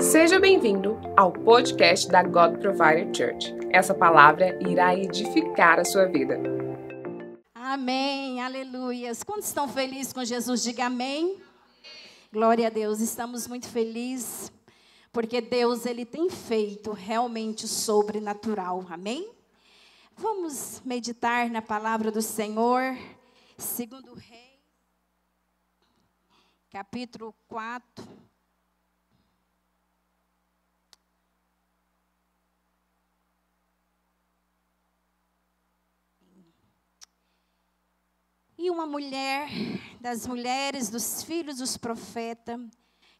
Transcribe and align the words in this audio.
Seja 0.00 0.40
bem-vindo 0.40 0.98
ao 1.14 1.30
podcast 1.30 2.08
da 2.08 2.22
God 2.22 2.58
Provider 2.58 3.14
Church. 3.14 3.54
Essa 3.70 3.94
palavra 3.94 4.58
irá 4.66 4.96
edificar 4.96 5.78
a 5.78 5.84
sua 5.84 6.06
vida. 6.06 6.40
Amém, 7.54 8.40
aleluias. 8.40 9.22
Quantos 9.22 9.48
estão 9.48 9.68
felizes 9.68 10.12
com 10.12 10.24
Jesus? 10.24 10.62
Diga 10.62 10.86
amém. 10.86 11.40
Glória 12.32 12.68
a 12.68 12.70
Deus, 12.70 13.00
estamos 13.00 13.46
muito 13.46 13.68
felizes 13.68 14.50
porque 15.12 15.40
Deus 15.40 15.84
ele 15.84 16.06
tem 16.06 16.30
feito 16.30 16.92
realmente 16.92 17.66
o 17.66 17.68
sobrenatural. 17.68 18.86
Amém? 18.88 19.30
Vamos 20.16 20.80
meditar 20.84 21.50
na 21.50 21.60
palavra 21.60 22.10
do 22.10 22.22
Senhor, 22.22 22.96
segundo 23.58 24.14
Rei, 24.14 24.60
capítulo 26.70 27.34
4. 27.48 28.19
E 38.62 38.70
uma 38.70 38.84
mulher 38.84 39.48
das 40.02 40.26
mulheres 40.26 40.90
dos 40.90 41.22
filhos 41.22 41.56
dos 41.56 41.78
profetas 41.78 42.60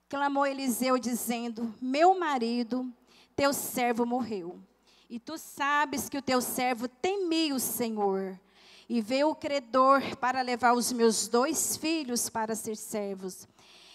clamou 0.07 0.47
Eliseu 0.47 0.99
dizendo: 0.99 1.75
Meu 1.81 2.19
marido, 2.19 2.93
teu 3.35 3.55
servo 3.55 4.05
morreu. 4.05 4.61
E 5.09 5.19
tu 5.19 5.39
sabes 5.39 6.11
que 6.11 6.19
o 6.19 6.23
teu 6.23 6.43
servo 6.43 6.87
temia 6.87 7.55
o 7.55 7.59
Senhor 7.59 8.39
e 8.87 9.01
veio 9.01 9.31
o 9.31 9.35
credor 9.35 10.15
para 10.19 10.43
levar 10.43 10.75
os 10.75 10.93
meus 10.93 11.27
dois 11.27 11.75
filhos 11.75 12.29
para 12.29 12.55
ser 12.55 12.77
servos. 12.77 13.49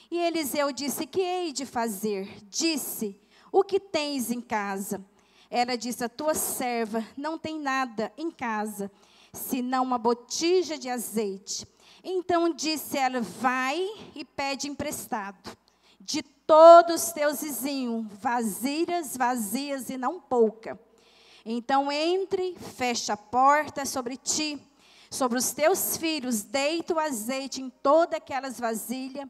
E 0.10 0.18
Eliseu 0.18 0.72
disse: 0.72 1.06
Que 1.06 1.22
hei 1.22 1.54
de 1.54 1.64
fazer? 1.64 2.28
Disse: 2.50 3.22
O 3.52 3.64
que 3.64 3.80
tens 3.80 4.32
em 4.32 4.42
casa? 4.42 5.06
Ela 5.48 5.78
disse: 5.78 6.04
A 6.04 6.10
tua 6.10 6.34
serva 6.34 7.06
não 7.16 7.38
tem 7.38 7.60
nada 7.60 8.12
em 8.18 8.32
casa 8.32 8.90
senão 9.36 9.84
uma 9.84 9.98
botija 9.98 10.78
de 10.78 10.90
azeite. 10.90 11.68
Então 12.04 12.54
disse 12.54 12.98
ela: 12.98 13.22
Vai 13.22 13.86
e 14.16 14.24
pede 14.24 14.68
emprestado 14.68 15.56
de 16.00 16.22
todos 16.22 17.04
os 17.04 17.12
teus 17.12 17.42
vizinhos, 17.42 18.06
vasilhas 18.20 19.18
vazias 19.18 19.90
e 19.90 19.98
não 19.98 20.20
pouca. 20.20 20.80
Então 21.46 21.92
entre, 21.92 22.56
fecha 22.56 23.14
a 23.14 23.18
porta 23.18 23.86
sobre 23.86 24.18
ti, 24.18 24.60
sobre 25.10 25.38
os 25.38 25.52
teus 25.52 25.98
filhos, 25.98 26.44
deita 26.44 26.94
o 26.94 27.00
azeite 27.00 27.62
em 27.62 27.70
todas 27.70 28.18
aquelas 28.18 28.60
vasilhas, 28.60 29.28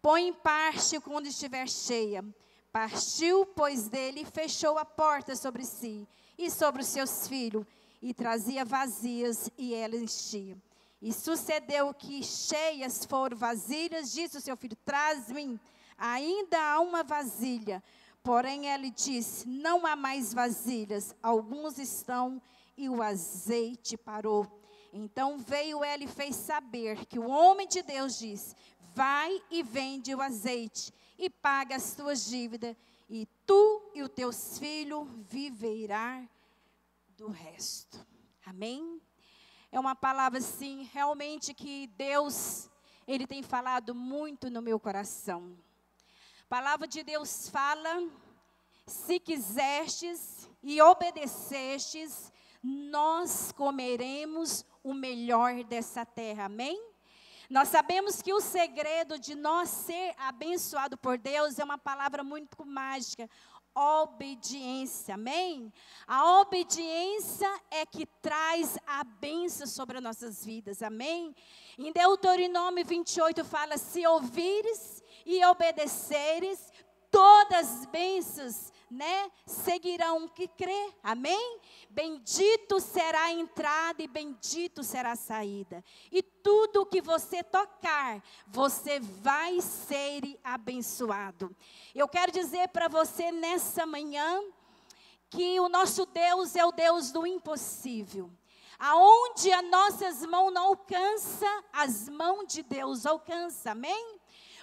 põe 0.00 0.28
em 0.28 0.32
parte 0.32 0.98
quando 1.00 1.26
estiver 1.26 1.68
cheia. 1.68 2.24
Partiu, 2.72 3.44
pois, 3.44 3.88
dele 3.88 4.22
e 4.22 4.24
fechou 4.24 4.78
a 4.78 4.84
porta 4.84 5.36
sobre 5.36 5.64
si 5.64 6.08
e 6.38 6.50
sobre 6.50 6.82
os 6.82 6.88
seus 6.88 7.28
filhos 7.28 7.66
e 8.02 8.12
trazia 8.12 8.64
vazias 8.64 9.48
e 9.56 9.72
ela 9.72 9.96
enchia. 9.96 10.60
E 11.00 11.12
sucedeu 11.12 11.94
que 11.94 12.22
cheias 12.22 13.04
foram 13.04 13.36
vasilhas, 13.36 14.12
disse 14.12 14.38
o 14.38 14.40
seu 14.40 14.56
filho: 14.56 14.76
Traz-me 14.84 15.60
ainda 15.96 16.58
há 16.58 16.80
uma 16.80 17.04
vasilha. 17.04 17.82
Porém, 18.22 18.66
ele 18.66 18.90
disse: 18.90 19.48
Não 19.48 19.86
há 19.86 19.94
mais 19.94 20.34
vasilhas, 20.34 21.14
alguns 21.22 21.78
estão, 21.78 22.42
e 22.76 22.88
o 22.88 23.00
azeite 23.02 23.96
parou. 23.96 24.46
Então 24.92 25.38
veio 25.38 25.84
ele 25.84 26.04
e 26.04 26.08
fez 26.08 26.36
saber 26.36 27.06
que 27.06 27.18
o 27.18 27.28
homem 27.28 27.66
de 27.66 27.82
Deus 27.82 28.18
disse: 28.18 28.54
Vai 28.94 29.40
e 29.50 29.62
vende 29.62 30.14
o 30.14 30.20
azeite, 30.20 30.92
e 31.18 31.30
paga 31.30 31.76
as 31.76 31.94
tuas 31.94 32.26
dívidas, 32.26 32.76
e 33.08 33.26
tu 33.46 33.90
e 33.94 34.02
os 34.02 34.10
teus 34.10 34.58
filhos 34.58 35.08
viverão 35.28 36.28
do 37.22 37.30
resto. 37.30 38.04
Amém? 38.44 39.00
É 39.70 39.78
uma 39.78 39.94
palavra, 39.94 40.40
assim, 40.40 40.90
realmente 40.92 41.54
que 41.54 41.86
Deus, 41.96 42.68
Ele 43.06 43.28
tem 43.28 43.44
falado 43.44 43.94
muito 43.94 44.50
no 44.50 44.60
meu 44.60 44.80
coração. 44.80 45.56
A 46.42 46.48
palavra 46.48 46.88
de 46.88 47.04
Deus 47.04 47.48
fala: 47.48 48.10
se 48.88 49.20
quisestes 49.20 50.50
e 50.64 50.82
obedecestes, 50.82 52.32
nós 52.60 53.52
comeremos 53.52 54.66
o 54.82 54.92
melhor 54.92 55.62
dessa 55.62 56.04
terra. 56.04 56.46
Amém? 56.46 56.76
Nós 57.48 57.68
sabemos 57.68 58.20
que 58.20 58.32
o 58.32 58.40
segredo 58.40 59.16
de 59.16 59.36
nós 59.36 59.68
ser 59.68 60.12
abençoado 60.18 60.96
por 60.96 61.16
Deus 61.16 61.60
é 61.60 61.64
uma 61.64 61.78
palavra 61.78 62.24
muito 62.24 62.66
mágica 62.66 63.30
obediência, 63.74 65.14
amém? 65.14 65.72
A 66.06 66.40
obediência 66.40 67.48
é 67.70 67.86
que 67.86 68.06
traz 68.20 68.78
a 68.86 69.04
bênção 69.04 69.66
sobre 69.66 69.98
as 69.98 70.02
nossas 70.02 70.44
vidas, 70.44 70.82
amém? 70.82 71.34
Em 71.78 71.92
Deuteronômio 71.92 72.84
28 72.84 73.44
fala: 73.44 73.76
se 73.78 74.06
ouvires 74.06 75.02
e 75.24 75.44
obedeceres, 75.44 76.72
todas 77.10 77.80
as 77.80 77.86
bênçãos, 77.86 78.71
né, 78.92 79.30
seguirão 79.46 80.28
que 80.28 80.46
crê. 80.46 80.92
Amém? 81.02 81.60
Bendito 81.88 82.78
será 82.78 83.22
a 83.22 83.32
entrada 83.32 84.02
e 84.02 84.06
bendito 84.06 84.82
será 84.82 85.12
a 85.12 85.16
saída. 85.16 85.82
E 86.10 86.22
tudo 86.22 86.86
que 86.86 87.00
você 87.00 87.42
tocar, 87.42 88.22
você 88.46 89.00
vai 89.00 89.60
ser 89.60 90.38
abençoado. 90.44 91.54
Eu 91.94 92.06
quero 92.06 92.30
dizer 92.30 92.68
para 92.68 92.86
você 92.86 93.32
nessa 93.32 93.86
manhã 93.86 94.42
que 95.30 95.58
o 95.58 95.68
nosso 95.68 96.04
Deus 96.04 96.54
é 96.54 96.64
o 96.64 96.72
Deus 96.72 97.10
do 97.10 97.26
impossível. 97.26 98.30
Aonde 98.78 99.50
as 99.52 99.64
nossas 99.70 100.26
mãos 100.26 100.52
não 100.52 100.66
alcançam, 100.66 101.64
as 101.72 102.08
mãos 102.08 102.46
de 102.52 102.62
Deus 102.62 103.06
alcançam. 103.06 103.72
Amém? 103.72 104.20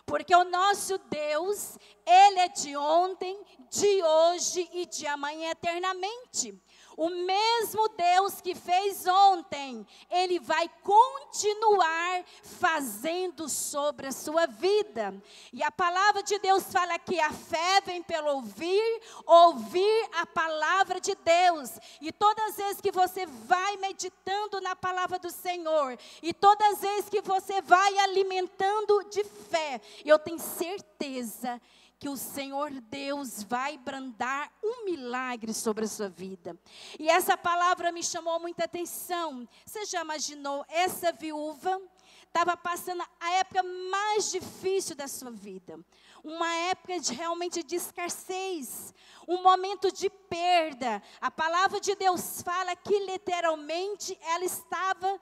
Porque 0.09 0.35
o 0.35 0.43
nosso 0.43 0.97
Deus, 1.07 1.77
Ele 2.03 2.39
é 2.39 2.47
de 2.47 2.75
ontem, 2.75 3.39
de 3.69 4.03
hoje 4.03 4.67
e 4.73 4.87
de 4.87 5.05
amanhã 5.05 5.51
eternamente. 5.51 6.59
O 6.99 7.09
mesmo 7.09 7.87
Deus 7.87 8.41
que 8.41 8.53
fez 8.53 9.07
ontem, 9.07 9.87
Ele 10.11 10.37
vai 10.37 10.69
continuar 10.83 12.25
fazendo 12.43 13.47
sobre 13.47 14.07
a 14.07 14.11
sua 14.11 14.45
vida. 14.47 15.15
E 15.53 15.63
a 15.63 15.71
palavra 15.71 16.21
de 16.21 16.37
Deus 16.39 16.69
fala 16.69 16.99
que 16.99 17.17
a 17.17 17.31
fé 17.31 17.79
vem 17.85 18.03
pelo 18.03 18.27
ouvir, 18.33 19.01
ouvir 19.25 20.09
a 20.11 20.25
palavra 20.25 20.99
de 20.99 21.15
Deus. 21.15 21.79
E 22.01 22.11
todas 22.11 22.49
as 22.49 22.57
vezes 22.57 22.81
que 22.81 22.91
você 22.91 23.25
vai 23.25 23.77
meditando 23.77 24.59
na 24.59 24.75
palavra 24.75 25.17
do 25.17 25.31
Senhor, 25.31 25.97
e 26.21 26.33
todas 26.33 26.73
as 26.73 26.81
vezes 26.81 27.09
que 27.09 27.21
você 27.21 27.61
vai 27.61 27.97
alimentando 27.99 29.05
de 29.05 29.23
fé, 29.23 29.79
eu 30.03 30.19
tenho 30.19 30.37
certeza 30.37 31.61
que 31.99 32.07
o 32.07 32.15
Senhor 32.15 32.71
Deus 32.71 33.43
vai 33.43 33.77
brandar 33.77 34.49
um 34.63 34.85
milagre 34.85 35.53
sobre 35.53 35.83
a 35.83 35.87
sua 35.87 36.07
vida. 36.07 36.57
E 36.97 37.09
essa 37.09 37.35
palavra 37.35 37.91
me 37.91 38.01
chamou 38.01 38.39
muita 38.39 38.63
atenção. 38.63 39.47
Você 39.65 39.85
já 39.85 40.01
imaginou 40.01 40.65
essa 40.69 41.11
viúva? 41.11 41.81
Estava 42.23 42.55
passando 42.55 43.03
a 43.19 43.31
época 43.33 43.61
mais 43.63 44.31
difícil 44.31 44.95
da 44.95 45.09
sua 45.09 45.29
vida. 45.29 45.77
Uma 46.23 46.49
época 46.69 46.99
de, 47.01 47.13
realmente 47.13 47.61
de 47.61 47.75
escassez. 47.75 48.93
Um 49.27 49.43
momento 49.43 49.91
de 49.91 50.09
perda. 50.09 51.03
A 51.19 51.29
palavra 51.29 51.81
de 51.81 51.95
Deus 51.95 52.41
fala 52.41 52.77
que 52.77 52.97
literalmente 52.99 54.17
ela 54.21 54.45
estava 54.45 55.19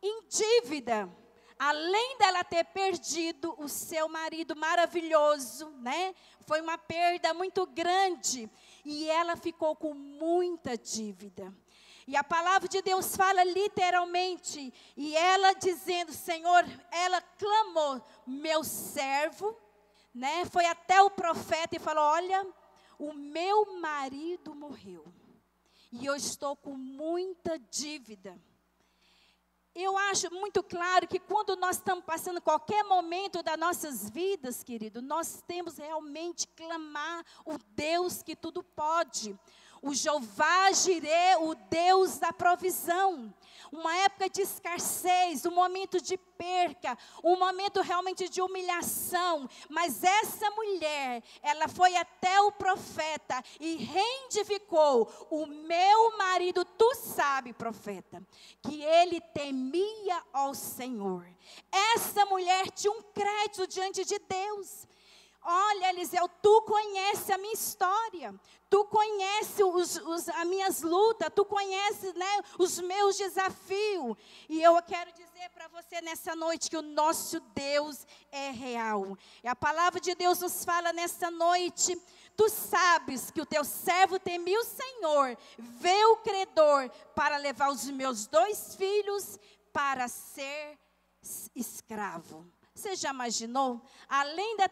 em 0.00 0.22
dívida 0.28 1.10
além 1.58 2.18
dela 2.18 2.44
ter 2.44 2.64
perdido 2.64 3.54
o 3.58 3.68
seu 3.68 4.08
marido 4.08 4.56
maravilhoso, 4.56 5.68
né? 5.78 6.14
Foi 6.46 6.60
uma 6.60 6.76
perda 6.76 7.32
muito 7.32 7.66
grande 7.66 8.50
e 8.84 9.08
ela 9.08 9.36
ficou 9.36 9.74
com 9.76 9.94
muita 9.94 10.76
dívida. 10.76 11.52
E 12.06 12.16
a 12.16 12.24
palavra 12.24 12.68
de 12.68 12.82
Deus 12.82 13.16
fala 13.16 13.42
literalmente, 13.44 14.74
e 14.94 15.16
ela 15.16 15.54
dizendo, 15.54 16.12
Senhor, 16.12 16.62
ela 16.90 17.20
clamou, 17.22 18.02
meu 18.26 18.62
servo, 18.62 19.58
né? 20.14 20.44
Foi 20.44 20.66
até 20.66 21.00
o 21.02 21.10
profeta 21.10 21.76
e 21.76 21.78
falou: 21.78 22.04
Olha, 22.04 22.46
o 22.98 23.14
meu 23.14 23.80
marido 23.80 24.54
morreu, 24.54 25.02
e 25.90 26.04
eu 26.04 26.14
estou 26.14 26.54
com 26.54 26.74
muita 26.74 27.58
dívida 27.58 28.38
eu 29.74 29.98
acho 29.98 30.32
muito 30.32 30.62
claro 30.62 31.08
que 31.08 31.18
quando 31.18 31.56
nós 31.56 31.76
estamos 31.76 32.04
passando 32.04 32.40
qualquer 32.40 32.84
momento 32.84 33.42
das 33.42 33.58
nossas 33.58 34.08
vidas, 34.08 34.62
querido, 34.62 35.02
nós 35.02 35.42
temos 35.46 35.78
realmente 35.78 36.46
clamar 36.48 37.24
o 37.44 37.58
Deus 37.74 38.22
que 38.22 38.36
tudo 38.36 38.62
pode. 38.62 39.36
O 39.84 39.94
Jeová 39.94 40.72
Jirê, 40.72 41.36
o 41.40 41.54
Deus 41.54 42.18
da 42.18 42.32
provisão 42.32 43.32
uma 43.74 43.96
época 43.96 44.30
de 44.30 44.42
escassez, 44.42 45.44
um 45.44 45.50
momento 45.50 46.00
de 46.00 46.16
perca, 46.16 46.96
um 47.22 47.36
momento 47.36 47.80
realmente 47.80 48.28
de 48.28 48.40
humilhação. 48.40 49.48
Mas 49.68 50.02
essa 50.04 50.48
mulher, 50.52 51.22
ela 51.42 51.66
foi 51.68 51.96
até 51.96 52.40
o 52.40 52.52
profeta 52.52 53.42
e 53.58 53.76
rendificou: 53.76 55.10
O 55.30 55.46
meu 55.46 56.16
marido, 56.16 56.64
tu 56.64 56.94
sabe, 56.94 57.52
profeta, 57.52 58.22
que 58.62 58.82
ele 58.82 59.20
temia 59.20 60.22
ao 60.32 60.54
Senhor. 60.54 61.26
Essa 61.94 62.24
mulher 62.26 62.70
tinha 62.70 62.92
um 62.92 63.02
crédito 63.02 63.66
diante 63.66 64.04
de 64.04 64.18
Deus. 64.20 64.86
Olha, 65.46 65.90
Eliseu, 65.90 66.26
tu 66.40 66.62
conhece 66.62 67.30
a 67.30 67.36
minha 67.36 67.52
história, 67.52 68.34
tu 68.74 68.84
conhece 68.86 69.62
os, 69.62 69.94
os, 69.98 70.28
as 70.28 70.46
minhas 70.48 70.82
lutas, 70.82 71.30
tu 71.32 71.44
conhece 71.44 72.12
né, 72.14 72.42
os 72.58 72.80
meus 72.80 73.16
desafios. 73.16 74.16
E 74.48 74.60
eu 74.60 74.82
quero 74.82 75.12
dizer 75.12 75.48
para 75.50 75.68
você 75.68 76.00
nessa 76.00 76.34
noite 76.34 76.68
que 76.68 76.76
o 76.76 76.82
nosso 76.82 77.38
Deus 77.54 78.04
é 78.32 78.50
real. 78.50 79.16
E 79.44 79.46
a 79.46 79.54
palavra 79.54 80.00
de 80.00 80.12
Deus 80.16 80.40
nos 80.40 80.64
fala 80.64 80.92
nessa 80.92 81.30
noite. 81.30 81.96
Tu 82.36 82.48
sabes 82.48 83.30
que 83.30 83.40
o 83.40 83.46
teu 83.46 83.64
servo 83.64 84.18
temia 84.18 84.58
o 84.58 84.64
Senhor, 84.64 85.38
vê 85.56 86.04
o 86.06 86.16
credor 86.16 86.90
para 87.14 87.36
levar 87.36 87.70
os 87.70 87.88
meus 87.88 88.26
dois 88.26 88.74
filhos 88.74 89.38
para 89.72 90.08
ser 90.08 90.76
escravo. 91.54 92.44
Você 92.74 92.96
já 92.96 93.10
imaginou? 93.10 93.80
Além 94.08 94.56
de 94.56 94.68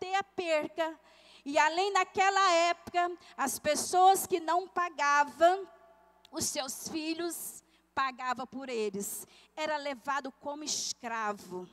ter 0.00 0.14
a 0.16 0.24
perca, 0.24 0.98
e 1.44 1.58
além 1.58 1.92
daquela 1.92 2.52
época, 2.52 3.12
as 3.36 3.58
pessoas 3.58 4.26
que 4.26 4.40
não 4.40 4.66
pagavam, 4.66 5.68
os 6.32 6.44
seus 6.46 6.88
filhos 6.88 7.62
pagavam 7.94 8.46
por 8.46 8.68
eles. 8.68 9.26
Era 9.54 9.76
levado 9.76 10.32
como 10.32 10.64
escravo 10.64 11.68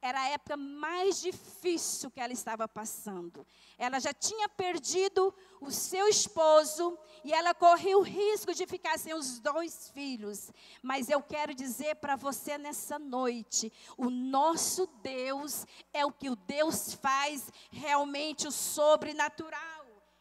era 0.00 0.20
a 0.20 0.28
época 0.28 0.56
mais 0.56 1.20
difícil 1.20 2.10
que 2.10 2.20
ela 2.20 2.32
estava 2.32 2.68
passando. 2.68 3.46
Ela 3.76 3.98
já 3.98 4.12
tinha 4.12 4.48
perdido 4.48 5.34
o 5.60 5.70
seu 5.70 6.08
esposo 6.08 6.96
e 7.24 7.32
ela 7.32 7.52
corria 7.54 7.98
o 7.98 8.02
risco 8.02 8.54
de 8.54 8.66
ficar 8.66 8.98
sem 8.98 9.14
os 9.14 9.40
dois 9.40 9.90
filhos. 9.90 10.50
Mas 10.82 11.08
eu 11.08 11.20
quero 11.22 11.54
dizer 11.54 11.96
para 11.96 12.16
você 12.16 12.56
nessa 12.56 12.98
noite: 12.98 13.72
o 13.96 14.08
nosso 14.08 14.86
Deus 15.02 15.66
é 15.92 16.06
o 16.06 16.12
que 16.12 16.30
o 16.30 16.36
Deus 16.36 16.94
faz 16.94 17.50
realmente 17.70 18.46
o 18.46 18.52
sobrenatural. 18.52 19.77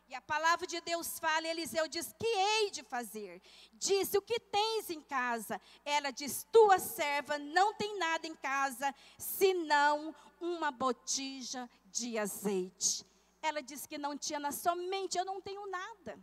E 0.09 0.15
a 0.15 0.21
palavra 0.21 0.65
de 0.65 0.79
Deus 0.81 1.19
fala, 1.19 1.47
Eliseu 1.47 1.87
diz: 1.87 2.13
Que 2.17 2.25
hei 2.25 2.71
de 2.71 2.81
fazer? 2.83 3.41
Disse: 3.73 4.17
O 4.17 4.21
que 4.21 4.39
tens 4.39 4.89
em 4.89 5.01
casa? 5.01 5.59
Ela 5.83 6.11
diz: 6.11 6.47
Tua 6.51 6.79
serva 6.79 7.37
não 7.37 7.73
tem 7.73 7.97
nada 7.99 8.25
em 8.25 8.35
casa, 8.35 8.93
senão 9.17 10.15
uma 10.39 10.71
botija 10.71 11.69
de 11.85 12.17
azeite. 12.17 13.05
Ela 13.41 13.61
disse 13.61 13.87
que 13.87 13.97
não 13.97 14.17
tinha 14.17 14.39
na 14.39 14.51
somente, 14.51 15.17
eu 15.17 15.25
não 15.25 15.41
tenho 15.41 15.65
nada. 15.67 16.17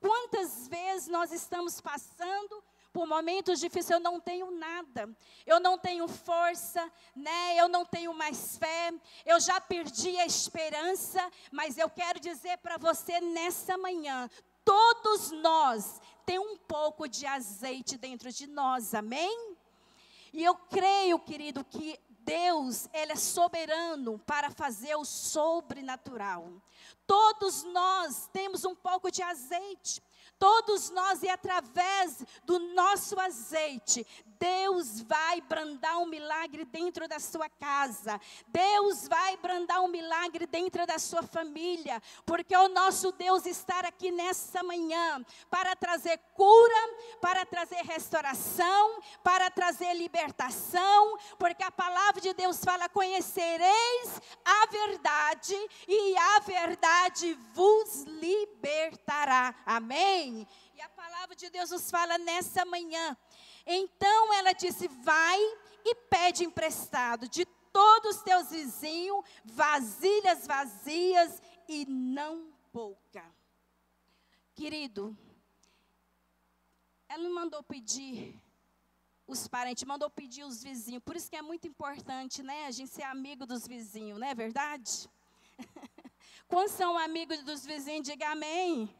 Quantas 0.00 0.66
vezes 0.66 1.08
nós 1.08 1.30
estamos 1.30 1.80
passando 1.80 2.64
por 2.92 3.06
momentos 3.06 3.60
difíceis 3.60 3.90
eu 3.90 4.00
não 4.00 4.20
tenho 4.20 4.50
nada. 4.50 5.08
Eu 5.46 5.60
não 5.60 5.78
tenho 5.78 6.06
força, 6.08 6.90
né? 7.14 7.56
Eu 7.56 7.68
não 7.68 7.84
tenho 7.84 8.12
mais 8.12 8.56
fé. 8.58 8.92
Eu 9.24 9.40
já 9.40 9.60
perdi 9.60 10.16
a 10.18 10.26
esperança, 10.26 11.20
mas 11.50 11.78
eu 11.78 11.88
quero 11.88 12.18
dizer 12.20 12.58
para 12.58 12.76
você 12.76 13.20
nessa 13.20 13.76
manhã, 13.78 14.28
todos 14.64 15.30
nós 15.30 16.00
tem 16.26 16.38
um 16.38 16.56
pouco 16.56 17.08
de 17.08 17.26
azeite 17.26 17.96
dentro 17.96 18.30
de 18.30 18.46
nós. 18.46 18.94
Amém? 18.94 19.56
E 20.32 20.44
eu 20.44 20.54
creio, 20.54 21.18
querido, 21.18 21.64
que 21.64 21.98
Deus, 22.20 22.88
Ele 22.92 23.12
é 23.12 23.16
soberano 23.16 24.18
para 24.20 24.50
fazer 24.50 24.94
o 24.94 25.04
sobrenatural. 25.04 26.48
Todos 27.06 27.64
nós 27.64 28.28
temos 28.32 28.64
um 28.64 28.74
pouco 28.74 29.10
de 29.10 29.22
azeite. 29.22 30.00
Todos 30.40 30.88
nós, 30.88 31.22
e 31.22 31.28
através 31.28 32.24
do 32.44 32.58
nosso 32.58 33.20
azeite, 33.20 34.06
Deus 34.38 35.02
vai 35.02 35.42
brandar 35.42 35.98
um 35.98 36.06
milagre 36.06 36.64
dentro 36.64 37.06
da 37.06 37.20
sua 37.20 37.46
casa. 37.50 38.18
Deus 38.48 39.06
vai 39.06 39.36
brandar 39.36 39.82
um 39.82 39.88
milagre 39.88 40.46
dentro 40.46 40.86
da 40.86 40.98
sua 40.98 41.22
família. 41.22 42.02
Porque 42.24 42.56
o 42.56 42.68
nosso 42.68 43.12
Deus 43.12 43.44
está 43.44 43.80
aqui 43.80 44.10
nessa 44.10 44.62
manhã 44.62 45.22
para 45.50 45.76
trazer 45.76 46.18
cura, 46.32 46.94
para 47.20 47.44
trazer 47.44 47.82
restauração, 47.84 48.98
para 49.22 49.50
trazer 49.50 49.92
libertação. 49.92 51.18
Porque 51.38 51.62
a 51.62 51.70
palavra 51.70 52.22
de 52.22 52.32
Deus 52.32 52.64
fala: 52.64 52.88
conhecereis 52.88 54.22
a 54.42 54.66
verdade, 54.70 55.54
e 55.86 56.16
a 56.16 56.38
verdade 56.38 57.34
vos 57.52 58.04
libertará. 58.04 59.54
Amém? 59.66 60.29
E 60.74 60.80
a 60.80 60.88
palavra 60.90 61.34
de 61.36 61.50
Deus 61.50 61.70
nos 61.70 61.90
fala 61.90 62.18
nessa 62.18 62.64
manhã. 62.64 63.16
Então 63.66 64.32
ela 64.34 64.52
disse: 64.52 64.88
Vai 64.88 65.38
e 65.84 65.94
pede 65.94 66.44
emprestado 66.44 67.28
de 67.28 67.44
todos 67.72 68.16
os 68.16 68.22
teus 68.22 68.50
vizinhos 68.50 69.24
vasilhas 69.44 70.46
vazias 70.46 71.42
e 71.68 71.86
não 71.86 72.52
pouca. 72.72 73.24
Querido, 74.54 75.16
ela 77.08 77.22
me 77.22 77.30
mandou 77.30 77.62
pedir 77.62 78.40
os 79.26 79.46
parentes, 79.48 79.84
mandou 79.84 80.10
pedir 80.10 80.44
os 80.44 80.62
vizinhos. 80.62 81.02
Por 81.02 81.16
isso 81.16 81.30
que 81.30 81.36
é 81.36 81.42
muito 81.42 81.66
importante, 81.66 82.42
né, 82.42 82.66
a 82.66 82.70
gente 82.70 82.90
ser 82.90 83.04
amigo 83.04 83.46
dos 83.46 83.66
vizinhos, 83.66 84.18
não 84.18 84.26
é 84.26 84.34
verdade? 84.34 85.08
Quantos 86.48 86.72
são 86.72 86.98
amigos 86.98 87.42
dos 87.44 87.64
vizinhos? 87.64 88.06
Diga 88.06 88.30
amém. 88.30 88.92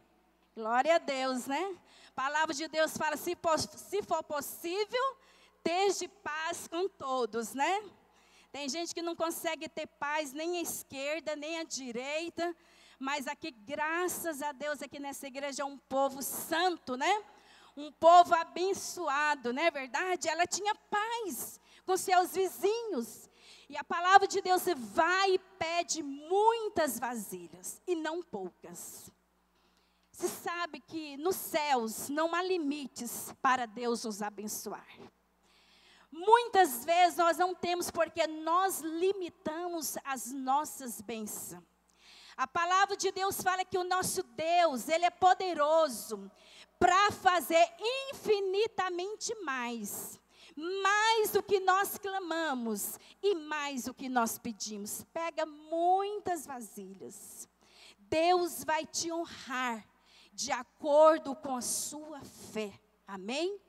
Glória 0.60 0.96
a 0.96 0.98
Deus, 0.98 1.46
né? 1.46 1.74
A 2.10 2.12
palavra 2.12 2.52
de 2.54 2.68
Deus 2.68 2.94
fala: 2.94 3.16
se, 3.16 3.34
se 3.78 4.02
for 4.02 4.22
possível, 4.22 5.16
esteja 5.56 6.06
paz 6.22 6.68
com 6.68 6.86
todos, 6.86 7.54
né? 7.54 7.82
Tem 8.52 8.68
gente 8.68 8.94
que 8.94 9.00
não 9.00 9.16
consegue 9.16 9.70
ter 9.70 9.86
paz 9.86 10.34
nem 10.34 10.58
à 10.58 10.60
esquerda, 10.60 11.34
nem 11.34 11.58
à 11.60 11.64
direita, 11.64 12.54
mas 12.98 13.26
aqui, 13.26 13.50
graças 13.50 14.42
a 14.42 14.52
Deus, 14.52 14.82
aqui 14.82 14.98
nessa 15.00 15.26
igreja 15.28 15.62
é 15.62 15.64
um 15.64 15.78
povo 15.78 16.20
santo, 16.22 16.94
né? 16.94 17.24
Um 17.74 17.90
povo 17.90 18.34
abençoado, 18.34 19.54
não 19.54 19.62
é 19.62 19.70
verdade? 19.70 20.28
Ela 20.28 20.46
tinha 20.46 20.74
paz 20.74 21.58
com 21.86 21.96
seus 21.96 22.32
vizinhos. 22.34 23.30
E 23.66 23.78
a 23.78 23.84
palavra 23.84 24.28
de 24.28 24.42
Deus 24.42 24.64
vai 24.76 25.36
e 25.36 25.38
pede 25.38 26.02
muitas 26.02 26.98
vasilhas, 26.98 27.80
e 27.86 27.96
não 27.96 28.22
poucas. 28.22 29.10
Você 30.20 30.28
sabe 30.28 30.80
que 30.80 31.16
nos 31.16 31.34
céus 31.34 32.10
não 32.10 32.34
há 32.34 32.42
limites 32.42 33.34
para 33.40 33.64
Deus 33.64 34.04
nos 34.04 34.20
abençoar. 34.20 34.86
Muitas 36.12 36.84
vezes 36.84 37.16
nós 37.16 37.38
não 37.38 37.54
temos 37.54 37.90
porque 37.90 38.26
nós 38.26 38.80
limitamos 38.80 39.96
as 40.04 40.30
nossas 40.30 41.00
bênçãos. 41.00 41.64
A 42.36 42.46
palavra 42.46 42.98
de 42.98 43.10
Deus 43.10 43.40
fala 43.40 43.64
que 43.64 43.78
o 43.78 43.84
nosso 43.84 44.22
Deus, 44.22 44.90
Ele 44.90 45.06
é 45.06 45.10
poderoso 45.10 46.30
para 46.78 47.10
fazer 47.12 47.66
infinitamente 48.10 49.34
mais. 49.36 50.20
Mais 50.54 51.30
do 51.30 51.42
que 51.42 51.60
nós 51.60 51.96
clamamos 51.96 52.98
e 53.22 53.34
mais 53.34 53.84
do 53.84 53.94
que 53.94 54.10
nós 54.10 54.36
pedimos. 54.36 55.02
Pega 55.14 55.46
muitas 55.46 56.44
vasilhas. 56.44 57.48
Deus 57.96 58.64
vai 58.64 58.84
te 58.84 59.10
honrar 59.10 59.89
de 60.40 60.52
acordo 60.52 61.34
com 61.36 61.56
a 61.56 61.60
sua 61.60 62.20
fé. 62.52 62.72
Amém? 63.06 63.60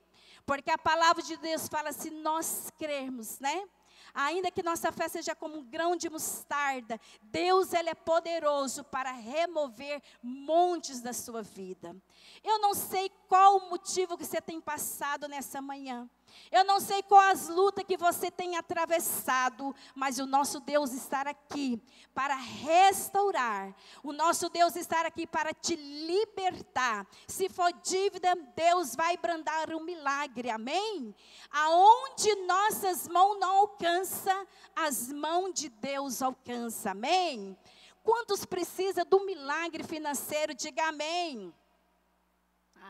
Porque 0.46 0.72
a 0.72 0.78
palavra 0.78 1.22
de 1.22 1.36
Deus 1.38 1.68
fala 1.68 1.92
se 1.92 2.10
nós 2.10 2.72
crermos, 2.78 3.40
né? 3.40 3.68
Ainda 4.14 4.52
que 4.52 4.64
nossa 4.64 4.92
fé 4.92 5.08
seja 5.08 5.36
como 5.36 5.58
um 5.58 5.64
grão 5.64 5.96
de 5.96 6.10
mostarda, 6.10 7.00
Deus 7.24 7.74
ele 7.74 7.90
é 7.90 7.94
poderoso 7.94 8.84
para 8.86 9.12
remover 9.12 10.02
montes 10.22 11.02
da 11.02 11.14
sua 11.14 11.42
vida. 11.42 11.96
Eu 12.44 12.60
não 12.60 12.74
sei 12.74 13.10
qual 13.28 13.58
o 13.58 13.70
motivo 13.70 14.18
que 14.18 14.26
você 14.26 14.42
tem 14.42 14.60
passado 14.60 15.28
nessa 15.28 15.62
manhã. 15.62 16.10
Eu 16.52 16.64
não 16.64 16.80
sei 16.80 17.02
quais 17.04 17.48
lutas 17.48 17.84
que 17.84 17.98
você 17.98 18.30
tem 18.30 18.58
atravessado, 18.58 19.76
mas 19.96 20.20
o 20.20 20.26
nosso 20.26 20.60
Deus 20.60 20.94
está 20.94 21.22
aqui 21.22 21.82
para 22.14 22.36
restaurar. 22.36 23.76
O 24.04 24.12
nosso 24.12 24.50
Deus 24.50 24.76
está 24.76 25.02
aqui 25.02 25.26
para 25.26 25.54
te 25.54 25.76
libertar. 25.76 27.08
Se 27.28 27.50
for 27.50 27.72
dívida, 27.84 28.36
Deus 28.56 28.96
vai 28.96 29.18
brandar 29.18 29.74
um 29.74 29.84
milagre. 29.84 30.50
Amém? 30.50 31.16
Aonde 31.50 32.36
nossas 32.46 33.08
mãos 33.08 33.40
não 33.40 33.58
alcançam, 33.58 34.48
as 34.76 35.12
mãos 35.12 35.54
de 35.54 35.70
Deus 35.70 36.22
alcançam. 36.22 36.92
Amém? 36.92 37.58
Quantos 38.04 38.46
precisa 38.46 39.06
do 39.06 39.26
milagre 39.26 39.84
financeiro? 39.84 40.56
Diga 40.56 40.88
amém. 40.88 41.54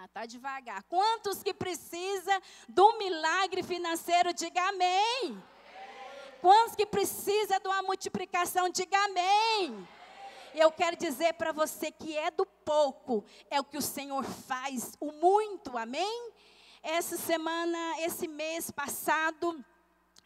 Tá 0.08 0.26
devagar. 0.26 0.84
Quantos 0.84 1.44
que 1.44 1.54
precisa 1.54 2.42
do 2.68 2.98
milagre 2.98 3.64
financeiro? 3.64 4.34
Diga 4.34 4.70
amém. 4.70 5.42
Quantos 6.42 6.76
que 6.76 6.86
precisa 6.86 7.60
de 7.60 7.68
uma 7.68 7.84
multiplicação? 7.84 8.70
Diga 8.70 8.98
amém. 9.06 9.88
Eu 10.54 10.72
quero 10.72 10.98
dizer 10.98 11.34
para 11.34 11.52
você 11.52 11.92
que 11.92 12.18
é 12.18 12.30
do 12.32 12.46
pouco, 12.46 13.24
é 13.50 13.60
o 13.60 13.64
que 13.64 13.78
o 13.78 13.82
Senhor 13.82 14.24
faz, 14.24 14.94
o 15.00 15.12
muito, 15.12 15.78
amém? 15.78 16.32
Essa 16.84 17.16
semana, 17.16 18.02
esse 18.02 18.28
mês 18.28 18.72
passado, 18.72 19.64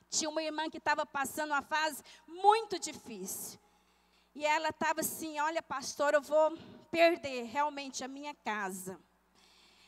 tinha 0.09 0.29
uma 0.29 0.41
irmã 0.41 0.69
que 0.69 0.77
estava 0.77 1.05
passando 1.05 1.51
uma 1.51 1.61
fase 1.61 2.01
muito 2.25 2.79
difícil. 2.79 3.59
E 4.33 4.45
ela 4.45 4.69
estava 4.69 5.01
assim: 5.01 5.39
Olha, 5.39 5.61
pastor, 5.61 6.13
eu 6.13 6.21
vou 6.21 6.57
perder 6.89 7.43
realmente 7.43 8.03
a 8.03 8.07
minha 8.07 8.33
casa. 8.33 8.99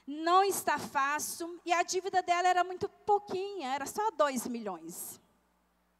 Não 0.07 0.41
está 0.41 0.79
fácil. 0.79 1.59
E 1.65 1.73
a 1.73 1.83
dívida 1.83 2.21
dela 2.23 2.47
era 2.47 2.63
muito 2.63 2.87
pouquinha, 2.87 3.73
era 3.75 3.85
só 3.85 4.09
2 4.11 4.47
milhões. 4.47 5.21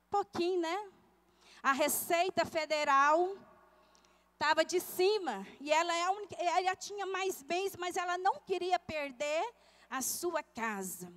Pouquinho, 0.10 0.62
né? 0.62 0.90
A 1.62 1.74
Receita 1.74 2.46
Federal 2.46 3.36
estava 4.32 4.64
de 4.64 4.80
cima. 4.80 5.46
E 5.60 5.74
ela, 5.74 5.94
é 5.94 6.10
única, 6.10 6.36
ela 6.36 6.76
tinha 6.76 7.06
mais 7.06 7.44
bens, 7.44 7.76
mas 7.76 7.98
ela 7.98 8.18
não 8.18 8.40
queria 8.40 8.80
perder 8.80 9.46
a 9.90 10.02
sua 10.02 10.42
casa. 10.42 11.12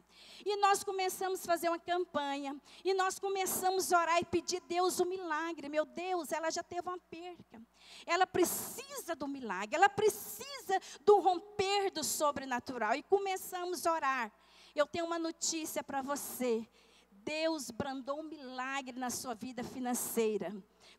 E 0.45 0.57
nós 0.57 0.83
começamos 0.83 1.43
a 1.43 1.47
fazer 1.47 1.69
uma 1.69 1.79
campanha. 1.79 2.61
E 2.85 2.95
nós 2.95 3.19
começamos 3.19 3.93
a 3.93 4.01
orar 4.01 4.19
e 4.19 4.25
pedir 4.25 4.59
a 4.59 4.67
Deus 4.67 4.99
o 4.99 5.05
um 5.05 5.07
milagre. 5.07 5.69
Meu 5.69 5.85
Deus, 5.85 6.33
ela 6.33 6.51
já 6.51 6.63
teve 6.63 6.89
uma 6.89 6.99
perca. 6.99 7.61
Ela 8.07 8.27
precisa 8.27 9.15
do 9.15 9.29
milagre. 9.29 9.77
Ela 9.77 9.89
precisa 9.89 10.81
do 11.05 11.19
romper 11.19 11.91
do 11.91 12.03
sobrenatural. 12.03 12.95
E 12.95 13.03
começamos 13.03 13.87
a 13.87 13.93
orar. 13.93 14.33
Eu 14.75 14.87
tenho 14.87 15.07
uma 15.07 15.19
notícia 15.19 15.83
para 15.83 16.01
você. 16.01 16.67
Deus 17.11 17.71
brandou 17.71 18.21
um 18.21 18.25
milagre 18.25 18.99
na 18.99 19.11
sua 19.11 19.35
vida 19.35 19.63
financeira. 19.63 20.55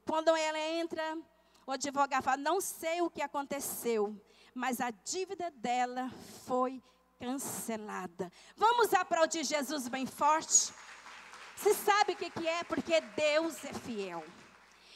Quando 0.05 0.35
ela 0.35 0.59
entra, 0.59 1.17
o 1.65 1.71
advogado 1.71 2.23
fala: 2.23 2.37
Não 2.37 2.61
sei 2.61 3.01
o 3.01 3.09
que 3.09 3.21
aconteceu, 3.21 4.15
mas 4.53 4.79
a 4.79 4.91
dívida 4.91 5.49
dela 5.51 6.09
foi 6.45 6.81
cancelada. 7.21 8.31
Vamos 8.55 8.91
aplaudir 8.95 9.43
Jesus 9.43 9.87
bem 9.87 10.07
forte? 10.07 10.73
Você 11.55 11.75
sabe 11.75 12.13
o 12.13 12.15
que, 12.15 12.31
que 12.31 12.47
é? 12.47 12.63
Porque 12.63 12.99
Deus 12.99 13.63
é 13.63 13.73
fiel. 13.73 14.25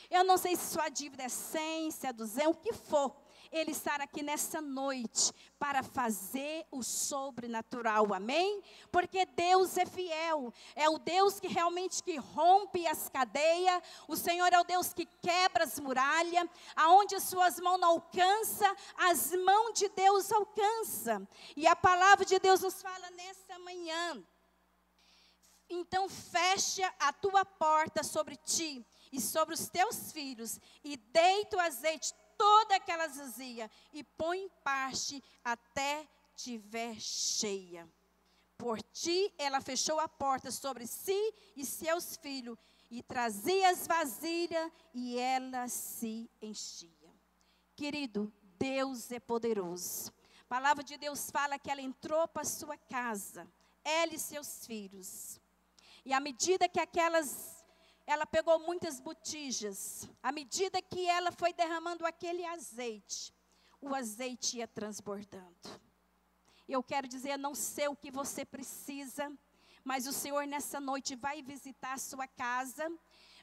Eu 0.10 0.24
não 0.24 0.36
sei 0.36 0.55
se 0.55 0.74
sua 0.74 0.89
dívida 0.89 1.24
é 1.24 1.29
100, 1.29 1.91
se 1.91 2.08
é 2.08 2.12
200, 2.12 2.51
o 2.51 2.55
que 2.55 2.74
for. 2.74 3.15
Ele 3.56 3.72
estar 3.72 4.02
aqui 4.02 4.22
nessa 4.22 4.60
noite 4.60 5.32
para 5.58 5.82
fazer 5.82 6.66
o 6.70 6.84
sobrenatural, 6.84 8.14
amém? 8.14 8.62
Porque 8.92 9.26
Deus 9.26 9.78
é 9.78 9.86
fiel, 9.86 10.54
é 10.76 10.90
o 10.90 10.98
Deus 11.00 11.40
que 11.40 11.48
realmente 11.48 12.04
que 12.04 12.18
rompe 12.18 12.86
as 12.86 13.08
cadeias, 13.08 13.82
o 14.10 14.18
Senhor 14.18 14.52
é 14.52 14.60
o 14.60 14.66
Deus 14.66 14.94
que 14.94 15.06
quebra 15.06 15.64
as 15.64 15.80
muralhas, 15.80 16.50
aonde 16.76 17.16
as 17.16 17.24
suas 17.24 17.58
mãos 17.62 17.80
não 17.80 17.92
alcançam, 17.92 18.76
as 18.98 19.32
mãos 19.32 19.80
de 19.80 19.88
Deus 19.88 20.30
alcançam. 20.34 21.26
E 21.56 21.66
a 21.66 21.78
palavra 21.78 22.26
de 22.26 22.38
Deus 22.38 22.60
nos 22.60 22.82
fala 22.82 23.10
nessa 23.12 23.58
manhã. 23.60 24.22
Então 25.70 26.10
fecha 26.10 26.94
a 27.00 27.14
tua 27.14 27.46
porta 27.46 28.04
sobre 28.04 28.36
ti 28.36 28.86
e 29.14 29.22
sobre 29.22 29.56
os 29.56 29.70
teus 29.70 30.12
filhos, 30.12 30.60
e 30.84 30.98
deita 30.98 31.56
o 31.56 31.62
azeite 31.62 32.14
toda 32.38 32.75
aquela 32.75 33.08
vazia 33.08 33.70
e 33.94 34.04
põe 34.04 34.39
em 34.39 34.50
parte 34.63 35.24
até 35.44 36.08
tiver 36.36 37.00
cheia. 37.00 37.88
Por 38.58 38.82
ti 38.82 39.34
ela 39.38 39.62
fechou 39.62 40.00
a 40.00 40.08
porta 40.08 40.51
sobre 40.51 40.88
si 40.88 41.34
e 41.56 41.65
seus 41.65 42.15
filhos, 42.18 42.58
e 42.89 43.01
trazia 43.04 43.70
as 43.70 43.86
vasilhas, 43.86 44.72
e 44.94 45.18
ela 45.18 45.68
se 45.68 46.30
enchia. 46.42 46.89
Querido, 47.75 48.32
Deus 48.58 49.12
é 49.12 49.20
poderoso. 49.20 50.13
A 50.42 50.46
palavra 50.48 50.84
de 50.84 50.98
Deus 50.98 51.30
fala 51.30 51.60
que 51.60 51.70
ela 51.70 51.82
entrou 51.82 52.27
para 52.27 52.46
sua 52.46 52.77
casa, 52.77 53.51
ela 53.84 54.13
e 54.13 54.20
seus 54.20 54.65
filhos. 54.65 55.42
E 56.06 56.13
à 56.13 56.20
medida 56.20 56.70
que 56.70 56.80
aquelas 56.80 57.55
ela 58.06 58.26
pegou 58.26 58.60
muitas 58.60 59.00
botijas. 59.00 60.08
À 60.22 60.32
medida 60.32 60.82
que 60.82 61.06
ela 61.08 61.32
foi 61.32 61.54
derramando 61.54 62.06
aquele 62.06 62.46
azeite, 62.46 63.34
o 63.82 63.94
azeite 63.96 64.58
ia 64.58 64.68
transbordando. 64.68 65.70
Eu 66.68 66.82
quero 66.82 67.08
dizer, 67.08 67.38
não 67.38 67.54
sei 67.54 67.88
o 67.88 67.96
que 67.96 68.10
você 68.10 68.44
precisa, 68.44 69.32
mas 69.84 70.08
o 70.08 70.14
Senhor 70.14 70.48
nessa 70.48 70.80
noite 70.80 71.16
vai 71.16 71.42
visitar 71.42 71.94
a 71.94 71.98
sua 71.98 72.28
casa 72.28 72.92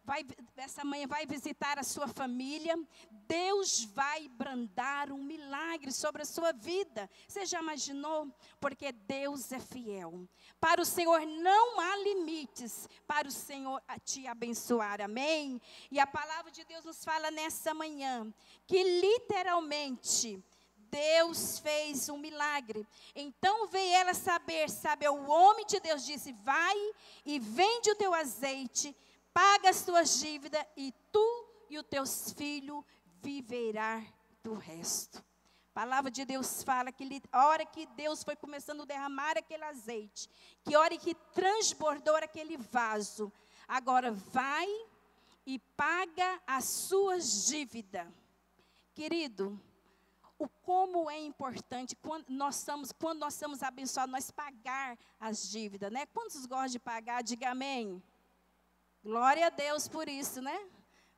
vai, 0.04 0.26
essa 0.56 0.84
manhã 0.84 1.06
vai 1.06 1.26
visitar 1.26 1.78
a 1.78 1.82
sua 1.82 2.08
família, 2.08 2.76
Deus 3.10 3.84
vai 3.84 4.28
brandar 4.28 5.12
um 5.12 5.22
milagre 5.22 5.92
sobre 5.92 6.22
a 6.22 6.24
sua 6.24 6.52
vida. 6.52 7.08
Você 7.26 7.46
já 7.46 7.60
imaginou? 7.60 8.28
Porque 8.60 8.92
Deus 8.92 9.52
é 9.52 9.60
fiel. 9.60 10.28
Para 10.60 10.82
o 10.82 10.86
Senhor 10.86 11.24
não 11.26 11.80
há 11.80 11.96
limites 11.96 12.88
para 13.06 13.28
o 13.28 13.32
Senhor 13.32 13.80
te 14.04 14.26
abençoar. 14.26 15.00
Amém? 15.00 15.60
E 15.90 16.00
a 16.00 16.06
palavra 16.06 16.50
de 16.50 16.64
Deus 16.64 16.84
nos 16.84 17.04
fala 17.04 17.30
nessa 17.30 17.72
manhã 17.72 18.32
que 18.66 18.82
literalmente 18.82 20.42
Deus 20.76 21.58
fez 21.58 22.10
um 22.10 22.18
milagre. 22.18 22.86
Então 23.14 23.66
veio 23.68 23.94
ela 23.94 24.12
saber, 24.12 24.68
sabe, 24.68 25.08
o 25.08 25.26
homem 25.26 25.64
de 25.64 25.80
Deus 25.80 26.04
disse: 26.04 26.32
"Vai 26.32 26.76
e 27.24 27.38
vende 27.38 27.90
o 27.90 27.96
teu 27.96 28.12
azeite 28.12 28.94
paga 29.32 29.70
as 29.70 29.82
tuas 29.82 30.20
dívidas 30.20 30.64
e 30.76 30.92
tu 31.10 31.48
e 31.68 31.78
os 31.78 31.86
teus 31.86 32.32
filhos 32.32 32.84
viverá 33.22 34.04
do 34.42 34.54
resto. 34.54 35.24
A 35.70 35.80
palavra 35.80 36.10
de 36.10 36.24
Deus 36.24 36.62
fala 36.62 36.92
que 36.92 37.22
a 37.32 37.46
hora 37.46 37.64
que 37.64 37.86
Deus 37.86 38.22
foi 38.22 38.36
começando 38.36 38.82
a 38.82 38.86
derramar 38.86 39.38
aquele 39.38 39.64
azeite, 39.64 40.28
que 40.62 40.76
hora 40.76 40.96
que 40.98 41.14
transbordou 41.32 42.14
aquele 42.16 42.58
vaso, 42.58 43.32
agora 43.66 44.12
vai 44.12 44.68
e 45.46 45.58
paga 45.58 46.40
as 46.46 46.64
suas 46.64 47.46
dívidas. 47.46 48.06
Querido, 48.94 49.58
o 50.38 50.46
como 50.46 51.10
é 51.10 51.18
importante 51.18 51.96
quando 51.96 52.28
nós 52.28 52.58
estamos, 52.58 52.92
quando 52.92 53.20
nós 53.20 53.32
estamos 53.32 53.62
abençoados, 53.62 54.12
nós 54.12 54.30
pagar 54.30 54.98
as 55.18 55.48
dívidas, 55.48 55.90
né? 55.90 56.04
Quantos 56.06 56.44
gostam 56.44 56.66
de 56.66 56.78
pagar? 56.78 57.22
Diga 57.22 57.50
amém. 57.50 58.02
Glória 59.04 59.48
a 59.48 59.50
Deus 59.50 59.88
por 59.88 60.08
isso, 60.08 60.40
né? 60.40 60.56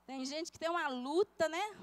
Tem 0.07 0.25
gente 0.25 0.51
que 0.51 0.59
tem 0.59 0.71
uma 0.71 0.89
luta, 0.89 1.51
né? 1.51 1.77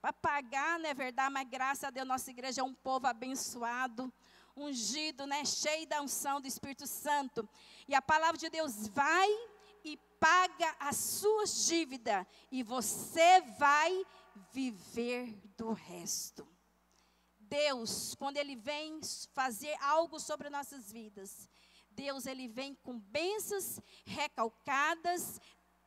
Para 0.00 0.10
pagar, 0.10 0.78
não 0.78 0.88
é 0.88 0.94
verdade? 0.94 1.30
Mas 1.34 1.46
graças 1.46 1.84
a 1.84 1.90
Deus, 1.90 2.08
nossa 2.08 2.30
igreja 2.30 2.62
é 2.62 2.64
um 2.64 2.72
povo 2.72 3.06
abençoado, 3.06 4.10
ungido, 4.56 5.26
né? 5.26 5.44
Cheio 5.44 5.86
da 5.86 6.00
unção 6.00 6.40
do 6.40 6.48
Espírito 6.48 6.86
Santo. 6.86 7.46
E 7.86 7.94
a 7.94 8.00
palavra 8.00 8.38
de 8.38 8.48
Deus 8.48 8.88
vai 8.88 9.28
e 9.84 9.98
paga 10.18 10.74
as 10.80 10.96
suas 10.96 11.66
dívidas. 11.66 12.26
E 12.50 12.62
você 12.62 13.42
vai 13.58 14.02
viver 14.50 15.38
do 15.58 15.74
resto. 15.74 16.48
Deus, 17.38 18.14
quando 18.14 18.38
Ele 18.38 18.56
vem 18.56 18.98
fazer 19.34 19.76
algo 19.82 20.18
sobre 20.18 20.48
nossas 20.48 20.90
vidas, 20.90 21.50
Deus 21.94 22.26
ele 22.26 22.48
vem 22.48 22.74
com 22.82 22.98
bênçãos 22.98 23.80
recalcadas, 24.04 25.40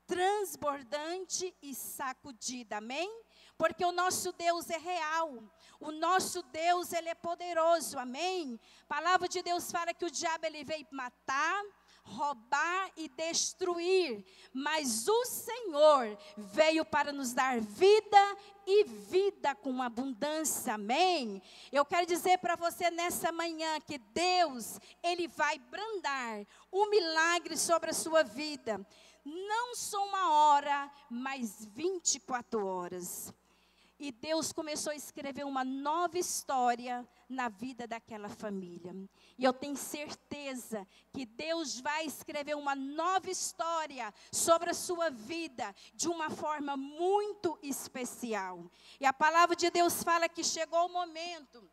transbordante 0.05 1.53
e 1.61 1.75
sacudida. 1.75 2.77
Amém? 2.77 3.09
Porque 3.57 3.83
o 3.83 3.91
nosso 3.91 4.31
Deus 4.33 4.69
é 4.69 4.77
real. 4.77 5.43
O 5.79 5.91
nosso 5.91 6.41
Deus, 6.43 6.93
ele 6.93 7.09
é 7.09 7.15
poderoso. 7.15 7.99
Amém? 7.99 8.59
A 8.83 8.85
palavra 8.85 9.27
de 9.27 9.41
Deus 9.41 9.71
fala 9.71 9.93
que 9.93 10.05
o 10.05 10.11
diabo 10.11 10.45
ele 10.45 10.63
veio 10.63 10.87
matar, 10.91 11.63
roubar 12.07 12.91
e 12.95 13.09
destruir, 13.09 14.25
mas 14.53 15.07
o 15.07 15.25
Senhor 15.25 16.17
veio 16.37 16.85
para 16.85 17.11
nos 17.11 17.33
dar 17.33 17.59
vida 17.59 18.37
e 18.65 18.83
vida 18.83 19.53
com 19.55 19.81
abundância. 19.81 20.73
Amém. 20.73 21.41
Eu 21.71 21.85
quero 21.85 22.05
dizer 22.05 22.37
para 22.39 22.55
você 22.55 22.89
nessa 22.89 23.31
manhã 23.31 23.79
que 23.81 23.97
Deus, 23.97 24.79
ele 25.03 25.27
vai 25.27 25.59
brandar 25.59 26.45
um 26.71 26.89
milagre 26.89 27.57
sobre 27.57 27.89
a 27.89 27.93
sua 27.93 28.23
vida. 28.23 28.85
Não 29.23 29.75
só 29.75 30.05
uma 30.05 30.31
hora, 30.31 30.91
mas 31.09 31.65
24 31.65 32.65
horas. 32.65 33.33
E 33.99 34.11
Deus 34.11 34.53
começou 34.53 34.91
a 34.91 34.95
escrever 34.95 35.43
uma 35.43 35.63
nova 35.63 36.19
história 36.19 37.07
na 37.27 37.49
vida 37.49 37.87
daquela 37.87 38.29
família. 38.29 38.95
E 39.37 39.43
eu 39.43 39.51
tenho 39.51 39.75
certeza 39.75 40.87
que 41.11 41.25
Deus 41.25 41.79
vai 41.79 42.05
escrever 42.05 42.55
uma 42.55 42.75
nova 42.75 43.29
história 43.29 44.13
sobre 44.31 44.69
a 44.69 44.73
sua 44.73 45.09
vida 45.09 45.73
de 45.95 46.07
uma 46.07 46.29
forma 46.29 46.77
muito 46.77 47.57
especial. 47.63 48.69
E 48.99 49.05
a 49.05 49.13
palavra 49.13 49.55
de 49.55 49.69
Deus 49.71 50.03
fala 50.03 50.29
que 50.29 50.43
chegou 50.43 50.85
o 50.85 50.93
momento 50.93 51.67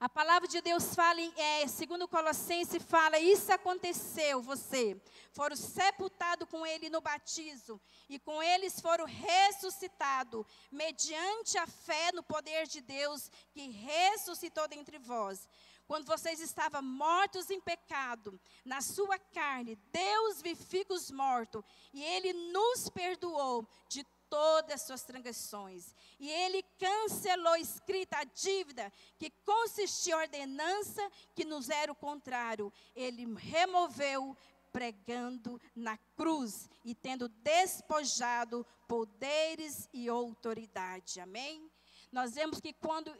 A 0.00 0.08
palavra 0.08 0.46
de 0.46 0.60
Deus 0.60 0.94
fala, 0.94 1.20
é, 1.36 1.66
segundo 1.66 2.06
Colossenses, 2.06 2.80
fala: 2.84 3.18
Isso 3.18 3.52
aconteceu, 3.52 4.40
você. 4.40 4.96
Foram 5.32 5.56
sepultados 5.56 6.48
com 6.48 6.64
ele 6.64 6.88
no 6.88 7.00
batismo, 7.00 7.80
e 8.08 8.16
com 8.16 8.40
eles 8.40 8.80
foram 8.80 9.04
ressuscitados, 9.04 10.46
mediante 10.70 11.58
a 11.58 11.66
fé 11.66 12.12
no 12.12 12.22
poder 12.22 12.68
de 12.68 12.80
Deus 12.80 13.28
que 13.50 13.70
ressuscitou 13.70 14.68
dentre 14.68 14.98
vós. 14.98 15.48
Quando 15.88 16.06
vocês 16.06 16.38
estavam 16.38 16.82
mortos 16.82 17.50
em 17.50 17.60
pecado, 17.60 18.38
na 18.64 18.80
sua 18.80 19.18
carne, 19.18 19.74
Deus 19.90 20.40
vivifica 20.40 20.94
os 20.94 21.10
mortos, 21.10 21.64
e 21.92 22.04
ele 22.04 22.32
nos 22.52 22.88
perdoou 22.88 23.66
de 23.88 24.06
todas 24.28 24.74
as 24.74 24.82
suas 24.82 25.02
transgressões. 25.02 25.94
E 26.18 26.30
ele 26.30 26.62
cancelou 26.78 27.56
escrita 27.56 28.18
a 28.18 28.24
dívida 28.24 28.92
que 29.18 29.30
consistia 29.44 30.14
em 30.14 30.18
ordenança 30.18 31.10
que 31.34 31.44
nos 31.44 31.68
era 31.68 31.90
o 31.90 31.94
contrário. 31.94 32.72
Ele 32.94 33.26
removeu 33.34 34.36
pregando 34.72 35.60
na 35.74 35.96
cruz 36.16 36.68
e 36.84 36.94
tendo 36.94 37.28
despojado 37.28 38.66
poderes 38.86 39.88
e 39.92 40.08
autoridade. 40.08 41.20
Amém? 41.20 41.70
Nós 42.12 42.34
vemos 42.34 42.60
que 42.60 42.72
quando 42.72 43.14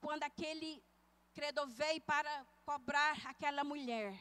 quando 0.00 0.22
aquele 0.22 0.82
credor 1.34 1.66
veio 1.68 2.00
para 2.02 2.46
cobrar 2.64 3.20
aquela 3.26 3.62
mulher, 3.62 4.18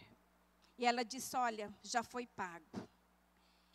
e 0.78 0.86
ela 0.86 1.04
disse: 1.04 1.36
"Olha, 1.38 1.74
já 1.82 2.04
foi 2.04 2.28
pago". 2.28 2.89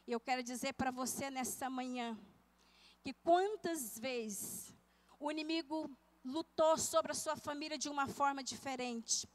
E 0.06 0.12
eu 0.12 0.20
quero 0.20 0.42
dizer 0.42 0.74
para 0.74 0.90
você 0.90 1.30
nessa 1.30 1.70
manhã 1.70 2.18
que 3.02 3.12
quantas 3.12 3.98
vezes 3.98 4.72
o 5.18 5.30
inimigo 5.30 5.90
lutou 6.24 6.76
sobre 6.76 7.12
a 7.12 7.14
sua 7.14 7.36
família 7.36 7.78
de 7.78 7.88
uma 7.88 8.06
forma 8.06 8.42
diferente. 8.42 9.28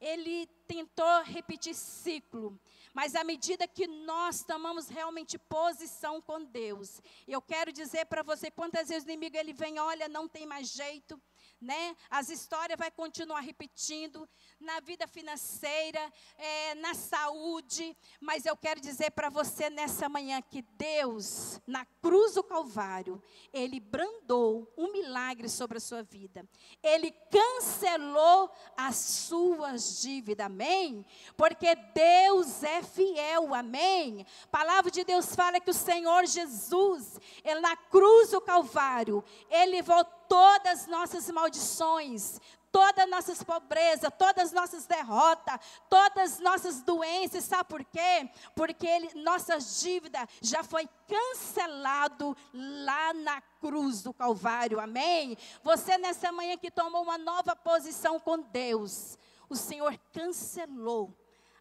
Ele 0.00 0.46
tentou 0.66 1.22
repetir 1.24 1.74
ciclo, 1.74 2.58
mas 2.94 3.14
à 3.14 3.22
medida 3.22 3.68
que 3.68 3.86
nós 3.86 4.42
tomamos 4.42 4.88
realmente 4.88 5.38
posição 5.38 6.22
com 6.22 6.42
Deus, 6.42 7.02
eu 7.28 7.42
quero 7.42 7.70
dizer 7.70 8.06
para 8.06 8.22
você 8.22 8.50
quantas 8.50 8.88
vezes 8.88 9.06
o 9.06 9.10
inimigo 9.10 9.36
ele 9.36 9.52
vem, 9.52 9.78
olha, 9.78 10.08
não 10.08 10.26
tem 10.26 10.46
mais 10.46 10.68
jeito, 10.68 11.20
né? 11.60 11.94
As 12.08 12.30
histórias 12.30 12.78
vai 12.78 12.90
continuar 12.90 13.40
repetindo 13.40 14.28
na 14.58 14.80
vida 14.80 15.06
financeira, 15.06 16.00
é, 16.38 16.74
na 16.76 16.94
saúde, 16.94 17.96
mas 18.20 18.46
eu 18.46 18.56
quero 18.56 18.80
dizer 18.80 19.10
para 19.10 19.28
você 19.28 19.68
nessa 19.68 20.08
manhã 20.08 20.40
que 20.40 20.62
Deus, 20.62 21.60
na 21.66 21.84
cruz 21.84 22.34
do 22.34 22.42
Calvário, 22.42 23.22
Ele 23.52 23.78
brandou 23.78 24.72
um 24.76 24.90
milagre 24.92 25.48
sobre 25.48 25.78
a 25.78 25.80
sua 25.80 26.02
vida. 26.02 26.48
Ele 26.82 27.10
cancelou 27.30 28.50
as 28.76 28.96
suas 28.96 30.00
dívidas, 30.00 30.46
amém? 30.46 31.04
Porque 31.36 31.74
Deus 31.74 32.62
é 32.62 32.82
fiel, 32.82 33.54
amém? 33.54 34.26
A 34.44 34.46
palavra 34.48 34.90
de 34.90 35.04
Deus 35.04 35.34
fala 35.34 35.60
que 35.60 35.70
o 35.70 35.74
Senhor 35.74 36.26
Jesus, 36.26 37.20
Ele 37.44 37.60
na 37.60 37.76
cruz 37.76 38.30
do 38.30 38.40
Calvário, 38.40 39.22
Ele 39.50 39.82
voltou 39.82 40.19
todas 40.30 40.82
as 40.82 40.86
nossas 40.86 41.28
maldições, 41.28 42.40
todas 42.70 43.02
as 43.02 43.10
nossas 43.10 43.42
pobrezas, 43.42 44.12
todas 44.16 44.44
as 44.44 44.52
nossas 44.52 44.86
derrotas, 44.86 45.58
todas 45.88 46.34
as 46.34 46.38
nossas 46.38 46.82
doenças, 46.82 47.42
sabe 47.42 47.68
por 47.68 47.84
quê? 47.84 48.30
Porque 48.54 48.86
ele, 48.86 49.10
nossa 49.22 49.58
dívida 49.58 50.20
já 50.40 50.62
foi 50.62 50.88
cancelado 51.08 52.36
lá 52.54 53.12
na 53.12 53.40
cruz 53.60 54.02
do 54.02 54.14
Calvário, 54.14 54.78
amém? 54.78 55.36
Você 55.64 55.98
nessa 55.98 56.30
manhã 56.30 56.56
que 56.56 56.70
tomou 56.70 57.02
uma 57.02 57.18
nova 57.18 57.56
posição 57.56 58.20
com 58.20 58.38
Deus, 58.38 59.18
o 59.48 59.56
Senhor 59.56 59.98
cancelou 60.12 61.12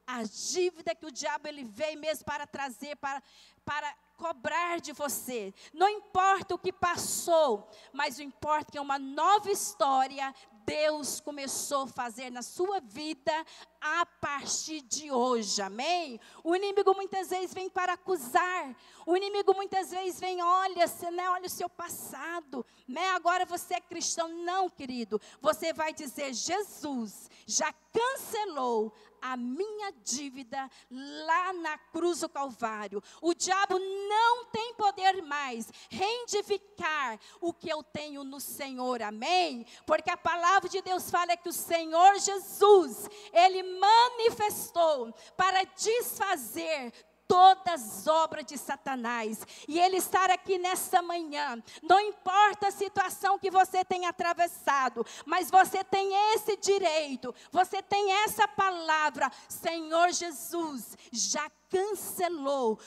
a 0.06 0.22
dívida 0.22 0.94
que 0.94 1.08
o 1.08 1.12
diabo 1.12 1.48
ele 1.48 1.64
veio 1.64 2.00
mesmo 2.00 2.24
para 2.24 2.46
trazer, 2.46 2.96
para, 2.98 3.22
para 3.66 3.96
cobrar 4.20 4.82
de 4.82 4.92
você. 4.92 5.54
Não 5.74 5.88
importa 5.88 6.54
o 6.54 6.60
que 6.60 6.74
passou, 6.74 7.70
mas 7.94 8.20
o 8.20 8.22
importa 8.22 8.68
é 8.70 8.72
que 8.74 8.78
é 8.78 8.82
uma 8.82 9.00
nova 9.00 9.50
história 9.50 10.36
Deus 10.70 11.20
começou 11.20 11.86
a 11.86 11.88
fazer 11.88 12.30
na 12.30 12.44
sua 12.44 12.80
vida 12.80 13.32
a 13.82 14.06
partir 14.06 14.82
de 14.82 15.12
hoje, 15.12 15.62
amém? 15.62 16.20
O 16.44 16.56
inimigo 16.56 16.94
muitas 16.94 17.30
vezes 17.30 17.54
vem 17.54 17.70
para 17.70 17.94
acusar, 17.94 18.76
o 19.06 19.16
inimigo 19.16 19.54
muitas 19.54 19.92
vezes 19.92 20.20
vem, 20.20 20.42
olha, 20.42 20.88
você, 20.88 21.10
né, 21.10 21.30
olha 21.30 21.46
o 21.46 21.50
seu 21.50 21.70
passado, 21.70 22.66
né, 22.88 23.10
agora 23.10 23.46
você 23.46 23.76
é 23.76 23.82
cristão. 23.82 24.28
Não, 24.28 24.70
querido, 24.70 25.20
você 25.42 25.74
vai 25.74 25.94
dizer, 25.94 26.34
Jesus 26.34 27.30
já 27.46 27.74
cancelou 27.92 28.94
a 29.22 29.36
minha 29.36 29.92
dívida 30.04 30.70
lá 30.90 31.54
na 31.54 31.78
cruz 31.78 32.20
do 32.20 32.30
Calvário. 32.30 33.04
O 33.22 33.34
diabo 33.34 33.78
não 33.78 34.46
tem 34.46 34.74
poder 34.76 35.22
mais 35.24 35.72
reivindicar 35.90 37.20
o 37.42 37.54
que 37.54 37.70
eu 37.70 37.84
tenho 37.84 38.24
no 38.24 38.40
Senhor, 38.40 39.02
amém? 39.02 39.66
Porque 39.86 40.10
a 40.10 40.18
palavra 40.18 40.70
de 40.70 40.82
Deus 40.82 41.10
fala 41.10 41.36
que 41.36 41.50
o 41.50 41.54
Senhor 41.54 42.20
Jesus, 42.20 43.10
ele 43.34 43.64
manifestou 43.80 45.14
para 45.36 45.64
desfazer 45.64 46.94
todas 47.30 48.00
as 48.00 48.08
obras 48.08 48.44
de 48.44 48.58
Satanás. 48.58 49.46
E 49.68 49.80
ele 49.80 49.98
estar 49.98 50.32
aqui 50.32 50.58
nessa 50.58 51.00
manhã, 51.00 51.62
não 51.84 52.00
importa 52.00 52.68
a 52.68 52.72
situação 52.72 53.38
que 53.38 53.52
você 53.52 53.86
tenha 53.86 54.10
atravessado, 54.10 55.06
mas 55.28 55.52
você 55.52 55.84
tem 55.84 56.12
esse 56.34 56.58
direito, 56.58 57.34
você 57.52 57.84
tem 57.84 58.12
essa 58.24 58.48
palavra, 58.48 59.32
Senhor 59.48 60.12
Jesus 60.12 60.98
já 61.12 61.48
cancelou 61.70 62.80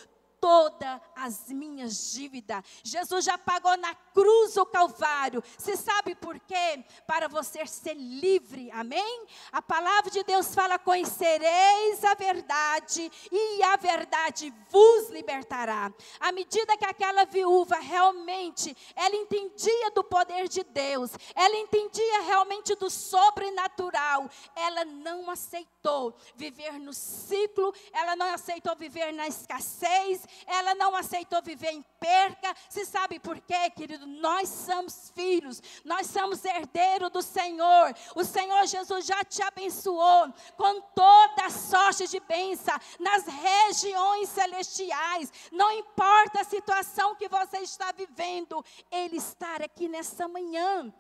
todas 0.43 1.01
as 1.15 1.47
minhas 1.51 2.11
dívidas. 2.11 2.65
Jesus 2.83 3.25
já 3.25 3.39
pagou 3.39 3.77
na 3.77 3.95
cruz 3.95 4.57
o 4.57 4.67
Calvário. 4.67 5.41
Você 5.57 5.77
sabe 5.77 6.17
por 6.17 6.37
quê? 6.41 6.85
Para 7.07 7.29
você 7.29 7.65
ser 7.65 7.95
livre. 7.95 8.69
Amém? 8.73 9.27
A 9.53 9.63
palavra 9.63 10.11
de 10.11 10.25
Deus 10.25 10.53
fala: 10.53 10.81
conhecereis 10.81 12.03
a 12.03 12.15
verdade 12.15 13.09
e 13.31 13.63
a 13.63 13.77
verdade 13.77 14.53
vos 14.69 15.11
libertará. 15.11 15.93
À 16.19 16.33
medida 16.33 16.77
que 16.77 16.87
aquela 16.87 17.25
viúva 17.25 17.77
realmente 17.77 18.77
ela 18.97 19.15
entendia 19.15 19.93
do 19.95 20.03
poder 20.03 20.49
de 20.49 20.65
Deus, 20.65 21.13
ela 21.37 21.57
entendia 21.57 22.23
realmente 22.23 22.75
do 22.75 22.91
sobrenatural, 22.91 24.29
ela 24.57 24.85
não 24.85 25.31
aceitou 25.31 26.17
viver 26.35 26.81
no 26.81 26.93
ciclo, 26.93 27.73
ela 27.93 28.17
não 28.17 28.27
aceitou 28.35 28.75
viver 28.75 29.13
na 29.13 29.29
escassez, 29.29 30.27
ela 30.47 30.75
não 30.75 30.95
aceitou 30.95 31.43
viver 31.43 31.73
em 31.73 31.83
perca. 31.99 32.55
Se 32.69 32.85
sabe 32.85 33.19
por 33.19 33.41
quê, 33.41 33.71
querido? 33.71 34.07
Nós 34.07 34.49
somos 34.49 35.11
filhos, 35.15 35.63
nós 35.85 36.07
somos 36.07 36.45
herdeiros 36.45 37.11
do 37.11 37.23
Senhor. 37.23 37.95
O 38.15 38.25
Senhor 38.25 38.67
Jesus 38.67 39.07
já 39.07 39.23
te 39.25 39.43
abençoou 39.43 40.33
com 40.57 40.81
toda 40.95 41.51
sorte 41.51 42.07
de 42.09 42.21
bênção 42.21 42.75
nas 42.99 43.25
regiões 43.27 44.29
celestiais. 44.29 45.33
Não 45.51 45.71
importa 45.73 46.41
a 46.41 46.45
situação 46.45 47.15
que 47.15 47.29
você 47.29 47.59
está 47.59 47.93
vivendo, 47.93 48.65
Ele 48.91 49.17
está 49.17 49.57
aqui 49.57 49.89
nessa 49.89 50.29
manhã. 50.29 50.93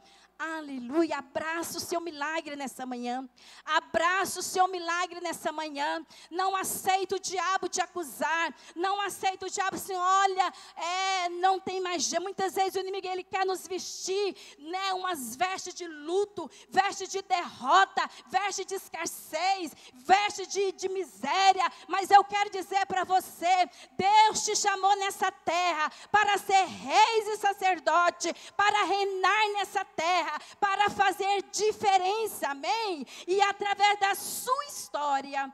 Aleluia. 0.42 1.18
Abraça 1.18 1.78
o 1.78 1.80
seu 1.80 2.00
milagre 2.00 2.56
nessa 2.56 2.84
manhã. 2.84 3.28
Abraça 3.64 4.40
o 4.40 4.42
seu 4.42 4.66
milagre 4.66 5.20
nessa 5.20 5.52
manhã. 5.52 6.04
Não 6.32 6.56
aceita 6.56 7.14
o 7.14 7.20
diabo 7.20 7.68
te 7.68 7.80
acusar. 7.80 8.52
Não 8.74 9.00
aceita 9.00 9.46
o 9.46 9.50
diabo 9.50 9.76
assim, 9.76 9.94
olha, 9.94 10.52
é, 10.74 11.28
não 11.28 11.60
tem 11.60 11.80
mais 11.80 12.02
jeito. 12.02 12.24
Muitas 12.24 12.56
vezes 12.56 12.74
o 12.74 12.80
inimigo 12.80 13.06
ele 13.06 13.22
quer 13.22 13.46
nos 13.46 13.68
vestir, 13.68 14.36
né, 14.58 14.92
umas 14.94 15.36
vestes 15.36 15.74
de 15.74 15.86
luto, 15.86 16.50
veste 16.68 17.06
de 17.06 17.22
derrota, 17.22 18.10
veste 18.26 18.64
de 18.64 18.74
escassez, 18.74 19.72
veste 19.94 20.44
de, 20.48 20.72
de 20.72 20.88
miséria. 20.88 21.70
Mas 21.86 22.10
eu 22.10 22.24
quero 22.24 22.50
dizer 22.50 22.84
para 22.86 23.04
você, 23.04 23.70
Deus 23.96 24.44
te 24.44 24.56
chamou 24.56 24.96
nessa 24.96 25.30
terra 25.30 25.88
para 26.10 26.36
ser 26.38 26.64
reis 26.64 27.28
e 27.28 27.36
sacerdote, 27.36 28.34
para 28.56 28.84
reinar 28.86 29.52
nessa 29.54 29.84
terra 29.84 30.31
terra 30.32 30.40
para 30.58 30.90
fazer 30.90 31.44
diferença, 31.50 32.48
amém? 32.48 33.06
E 33.26 33.40
através 33.42 33.98
da 34.00 34.14
sua 34.14 34.64
história, 34.66 35.52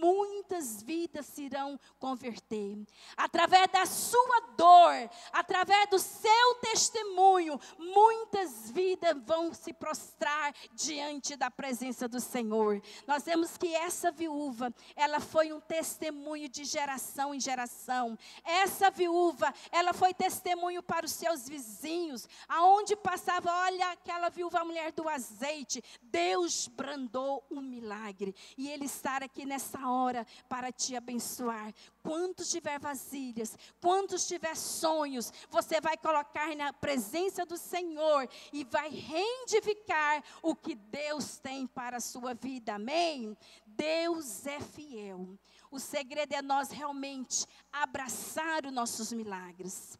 muitas 0.00 0.82
vidas 0.82 1.26
se 1.26 1.44
irão 1.44 1.78
converter. 1.98 2.78
Através 3.16 3.68
da 3.70 3.86
sua 3.86 4.40
dor, 4.56 5.10
através 5.32 5.88
do 5.90 5.98
seu 5.98 6.54
testemunho, 6.60 7.58
muitas 7.78 8.70
vidas 8.70 9.16
vão 9.24 9.52
se 9.52 9.72
prostrar 9.72 10.54
diante 10.72 11.36
da 11.36 11.50
presença 11.50 12.08
do 12.08 12.20
Senhor. 12.20 12.82
Nós 13.06 13.24
vemos 13.24 13.56
que 13.56 13.74
essa 13.74 14.10
viúva, 14.10 14.74
ela 14.94 15.20
foi 15.20 15.52
um 15.52 15.60
testemunho 15.60 16.48
de 16.48 16.64
geração 16.64 17.34
em 17.34 17.40
geração. 17.40 18.18
Essa 18.44 18.90
viúva, 18.90 19.52
ela 19.70 19.92
foi 19.92 20.12
testemunho 20.12 20.82
para 20.82 21.06
os 21.06 21.12
seus 21.12 21.48
vizinhos, 21.48 22.28
aonde 22.48 22.96
passava, 22.96 23.50
olha 23.50 23.90
aquela 23.92 24.28
viúva 24.28 24.64
mulher 24.64 24.92
do 24.92 25.08
azeite. 25.08 25.82
Deus 26.02 26.68
brandou 26.68 27.44
um 27.50 27.60
milagre 27.60 28.34
e 28.56 28.68
ele 28.68 28.84
está 28.84 29.16
aqui 29.16 29.44
nessa 29.44 29.85
hora 29.90 30.26
para 30.48 30.72
te 30.72 30.96
abençoar. 30.96 31.72
Quantos 32.02 32.50
tiver 32.50 32.78
vasilhas, 32.78 33.56
quantos 33.80 34.26
tiver 34.26 34.56
sonhos, 34.56 35.32
você 35.50 35.80
vai 35.80 35.96
colocar 35.96 36.54
na 36.54 36.72
presença 36.72 37.44
do 37.44 37.56
Senhor 37.56 38.28
e 38.52 38.64
vai 38.64 38.88
reivindicar 38.90 40.22
o 40.42 40.54
que 40.54 40.74
Deus 40.74 41.38
tem 41.38 41.66
para 41.66 41.96
a 41.96 42.00
sua 42.00 42.34
vida. 42.34 42.74
Amém? 42.74 43.36
Deus 43.66 44.46
é 44.46 44.60
fiel. 44.60 45.38
O 45.70 45.78
segredo 45.78 46.32
é 46.32 46.42
nós 46.42 46.70
realmente 46.70 47.46
abraçar 47.72 48.64
os 48.64 48.72
nossos 48.72 49.12
milagres 49.12 49.98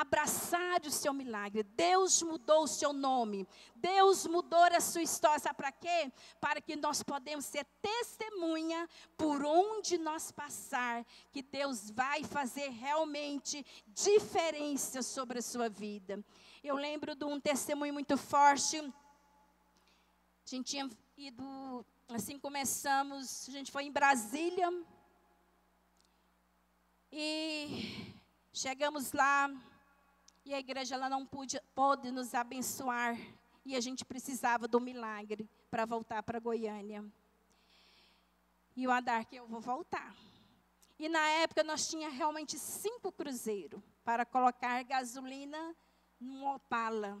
abraçar 0.00 0.80
o 0.84 0.90
seu 0.90 1.12
milagre. 1.12 1.62
Deus 1.62 2.22
mudou 2.22 2.64
o 2.64 2.68
seu 2.68 2.92
nome. 2.92 3.46
Deus 3.74 4.26
mudou 4.26 4.64
a 4.64 4.80
sua 4.80 5.02
história. 5.02 5.54
Para 5.54 5.72
quê? 5.72 6.12
Para 6.40 6.60
que 6.60 6.76
nós 6.76 7.02
podemos 7.02 7.44
ser 7.44 7.64
testemunha 7.80 8.88
por 9.16 9.44
onde 9.44 9.98
nós 9.98 10.30
passar, 10.30 11.04
que 11.32 11.42
Deus 11.42 11.90
vai 11.90 12.24
fazer 12.24 12.68
realmente 12.68 13.64
diferença 13.88 15.02
sobre 15.02 15.38
a 15.38 15.42
sua 15.42 15.68
vida. 15.68 16.22
Eu 16.62 16.76
lembro 16.76 17.14
de 17.14 17.24
um 17.24 17.40
testemunho 17.40 17.94
muito 17.94 18.16
forte. 18.16 18.78
A 18.78 20.48
gente 20.48 20.66
tinha 20.70 20.90
ido, 21.16 21.84
assim 22.08 22.38
começamos, 22.38 23.48
a 23.48 23.52
gente 23.52 23.72
foi 23.72 23.84
em 23.84 23.92
Brasília. 23.92 24.68
E 27.10 28.14
chegamos 28.52 29.12
lá, 29.12 29.48
e 30.46 30.54
a 30.54 30.60
igreja 30.60 30.94
ela 30.94 31.10
não 31.10 31.26
pôde, 31.26 31.60
pôde 31.74 32.12
nos 32.12 32.32
abençoar. 32.32 33.18
E 33.64 33.74
a 33.74 33.80
gente 33.80 34.04
precisava 34.04 34.68
do 34.68 34.80
milagre 34.80 35.50
para 35.68 35.84
voltar 35.84 36.22
para 36.22 36.38
Goiânia. 36.38 37.04
E 38.76 38.86
o 38.86 38.92
Adar 38.92 39.26
que 39.26 39.34
eu 39.34 39.46
vou 39.48 39.60
voltar. 39.60 40.14
E 40.96 41.08
na 41.08 41.26
época 41.42 41.64
nós 41.64 41.88
tinha 41.88 42.08
realmente 42.08 42.56
cinco 42.60 43.10
cruzeiros 43.10 43.82
para 44.04 44.24
colocar 44.24 44.84
gasolina 44.84 45.74
no 46.20 46.54
Opala. 46.54 47.20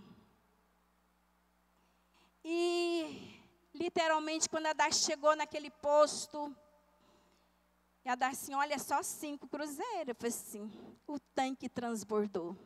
E 2.44 3.40
literalmente 3.74 4.48
quando 4.48 4.66
a 4.66 4.70
Adar 4.70 4.92
chegou 4.92 5.34
naquele 5.34 5.70
posto, 5.70 6.56
e 8.04 8.08
a 8.08 8.12
Adar 8.12 8.30
assim, 8.30 8.54
olha 8.54 8.78
só 8.78 9.02
cinco 9.02 9.48
cruzeiros. 9.48 10.14
Falei 10.16 10.32
assim, 10.32 10.70
o 11.08 11.18
tanque 11.18 11.68
transbordou. 11.68 12.56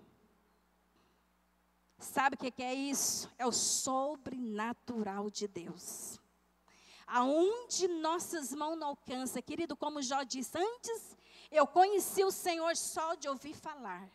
Sabe 2.10 2.34
o 2.34 2.38
que 2.38 2.60
é 2.60 2.74
isso? 2.74 3.30
É 3.38 3.46
o 3.46 3.52
sobrenatural 3.52 5.30
de 5.30 5.46
Deus. 5.46 6.18
Aonde 7.06 7.86
nossas 7.86 8.52
mãos 8.52 8.76
não 8.76 8.88
alcançam, 8.88 9.40
querido, 9.40 9.76
como 9.76 10.02
Jó 10.02 10.24
disse, 10.24 10.58
antes 10.58 11.16
eu 11.52 11.68
conheci 11.68 12.24
o 12.24 12.32
Senhor 12.32 12.76
só 12.76 13.14
de 13.14 13.28
ouvir 13.28 13.54
falar, 13.54 14.10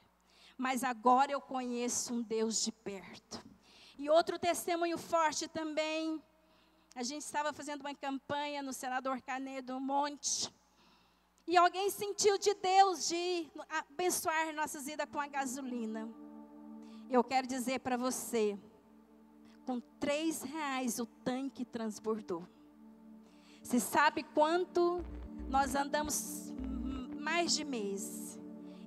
mas 0.57 0.83
agora 0.83 1.31
eu 1.31 1.39
conheço 1.39 2.13
um 2.13 2.21
Deus 2.21 2.61
de 2.61 2.71
perto. 2.73 3.41
E 3.97 4.09
outro 4.09 4.37
testemunho 4.37 4.97
forte 4.97 5.47
também, 5.47 6.21
a 6.95 7.01
gente 7.01 7.21
estava 7.21 7.53
fazendo 7.53 7.79
uma 7.79 7.95
campanha 7.95 8.61
no 8.61 8.73
Senador 8.73 9.21
Canedo 9.21 9.79
Monte, 9.79 10.53
e 11.47 11.55
alguém 11.55 11.89
sentiu 11.89 12.37
de 12.37 12.53
Deus 12.55 13.07
de 13.07 13.49
abençoar 13.69 14.53
nossas 14.53 14.85
vidas 14.85 15.07
com 15.09 15.19
a 15.21 15.27
gasolina. 15.27 16.24
Eu 17.09 17.23
quero 17.23 17.47
dizer 17.47 17.79
para 17.79 17.97
você, 17.97 18.57
com 19.65 19.79
três 19.99 20.41
reais 20.41 20.99
o 20.99 21.05
tanque 21.05 21.63
transbordou. 21.63 22.47
Você 23.61 23.79
sabe 23.79 24.23
quanto 24.23 25.03
nós 25.49 25.75
andamos 25.75 26.53
mais 27.19 27.55
de 27.55 27.63
mês. 27.63 28.39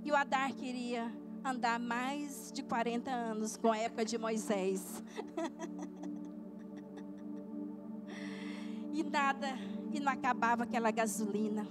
E 0.05 0.11
o 0.11 0.17
Adar 0.17 0.53
queria 0.55 1.13
andar 1.45 1.79
mais 1.79 2.51
de 2.53 2.63
40 2.63 3.11
anos 3.11 3.57
com 3.57 3.73
a 3.73 3.79
época 3.79 4.05
de 4.05 4.19
Moisés. 4.19 5.03
e 8.93 9.03
nada, 9.05 9.49
e 9.93 10.01
não 10.01 10.13
acabava 10.13 10.65
aquela 10.65 10.91
gasolina. 10.91 11.67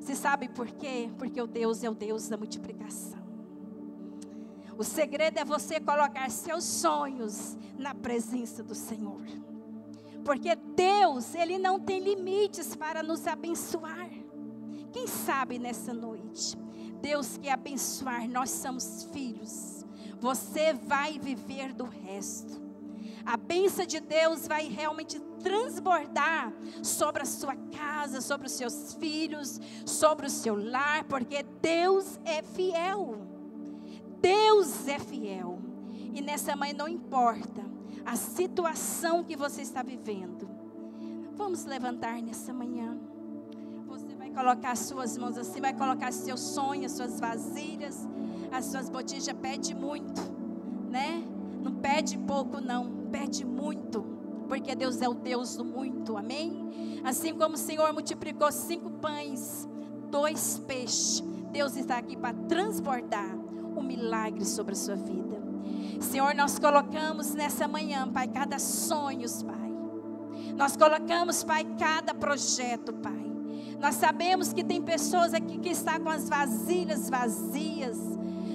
Você 0.00 0.14
sabe 0.14 0.48
por 0.48 0.70
quê? 0.70 1.10
Porque 1.18 1.40
o 1.40 1.46
Deus 1.46 1.82
é 1.82 1.90
o 1.90 1.94
Deus 1.94 2.28
da 2.28 2.36
multiplicação. 2.36 3.23
O 4.76 4.82
segredo 4.82 5.38
é 5.38 5.44
você 5.44 5.78
colocar 5.78 6.30
seus 6.30 6.64
sonhos 6.64 7.56
na 7.78 7.94
presença 7.94 8.62
do 8.62 8.74
Senhor. 8.74 9.22
Porque 10.24 10.54
Deus, 10.54 11.34
Ele 11.34 11.58
não 11.58 11.78
tem 11.78 12.00
limites 12.00 12.74
para 12.74 13.02
nos 13.02 13.26
abençoar. 13.26 14.10
Quem 14.92 15.06
sabe 15.06 15.58
nessa 15.58 15.92
noite, 15.92 16.56
Deus 17.00 17.36
quer 17.36 17.52
abençoar, 17.52 18.28
nós 18.28 18.50
somos 18.50 19.04
filhos. 19.12 19.84
Você 20.20 20.72
vai 20.72 21.18
viver 21.18 21.72
do 21.72 21.84
resto. 21.84 22.62
A 23.26 23.36
bênção 23.36 23.86
de 23.86 24.00
Deus 24.00 24.46
vai 24.46 24.68
realmente 24.68 25.18
transbordar 25.42 26.52
sobre 26.82 27.22
a 27.22 27.26
sua 27.26 27.54
casa, 27.56 28.20
sobre 28.20 28.46
os 28.46 28.52
seus 28.52 28.94
filhos, 28.94 29.60
sobre 29.84 30.26
o 30.26 30.30
seu 30.30 30.56
lar, 30.56 31.04
porque 31.04 31.42
Deus 31.42 32.18
é 32.24 32.42
fiel. 32.42 33.23
Deus 34.24 34.88
é 34.88 34.98
fiel. 34.98 35.58
E 36.14 36.22
nessa 36.22 36.56
manhã 36.56 36.72
não 36.78 36.88
importa 36.88 37.62
a 38.06 38.16
situação 38.16 39.22
que 39.22 39.36
você 39.36 39.60
está 39.60 39.82
vivendo. 39.82 40.48
Vamos 41.36 41.66
levantar 41.66 42.22
nessa 42.22 42.50
manhã. 42.50 42.96
Você 43.86 44.14
vai 44.14 44.30
colocar 44.30 44.70
as 44.70 44.78
suas 44.78 45.18
mãos 45.18 45.36
assim, 45.36 45.60
vai 45.60 45.74
colocar 45.74 46.10
seus 46.10 46.40
sonhos, 46.40 46.92
suas 46.92 47.20
vasilhas, 47.20 48.08
as 48.50 48.64
suas 48.64 48.88
botijas. 48.88 49.30
Pede 49.34 49.74
muito, 49.74 50.22
né? 50.88 51.22
Não 51.62 51.74
pede 51.74 52.16
pouco, 52.16 52.62
não. 52.62 53.08
Pede 53.12 53.44
muito. 53.44 54.02
Porque 54.48 54.74
Deus 54.74 55.02
é 55.02 55.08
o 55.08 55.12
Deus 55.12 55.54
do 55.54 55.66
muito, 55.66 56.16
amém? 56.16 57.02
Assim 57.04 57.34
como 57.36 57.56
o 57.56 57.58
Senhor 57.58 57.92
multiplicou 57.92 58.50
cinco 58.50 58.90
pães, 58.90 59.68
dois 60.10 60.58
peixes, 60.66 61.22
Deus 61.52 61.76
está 61.76 61.98
aqui 61.98 62.16
para 62.16 62.34
transbordar 62.34 63.43
um 63.76 63.82
milagre 63.82 64.44
sobre 64.44 64.72
a 64.72 64.76
sua 64.76 64.96
vida. 64.96 65.42
Senhor, 66.00 66.34
nós 66.34 66.58
colocamos 66.58 67.34
nessa 67.34 67.66
manhã, 67.66 68.08
Pai, 68.08 68.28
cada 68.28 68.58
sonho, 68.58 69.26
Pai. 69.44 69.72
Nós 70.56 70.76
colocamos, 70.76 71.42
Pai, 71.42 71.64
cada 71.78 72.14
projeto, 72.14 72.92
Pai. 72.92 73.24
Nós 73.80 73.96
sabemos 73.96 74.52
que 74.52 74.62
tem 74.62 74.80
pessoas 74.80 75.34
aqui 75.34 75.58
que 75.58 75.70
estão 75.70 76.00
com 76.00 76.08
as 76.08 76.28
vasilhas 76.28 77.10
vazias, 77.10 77.98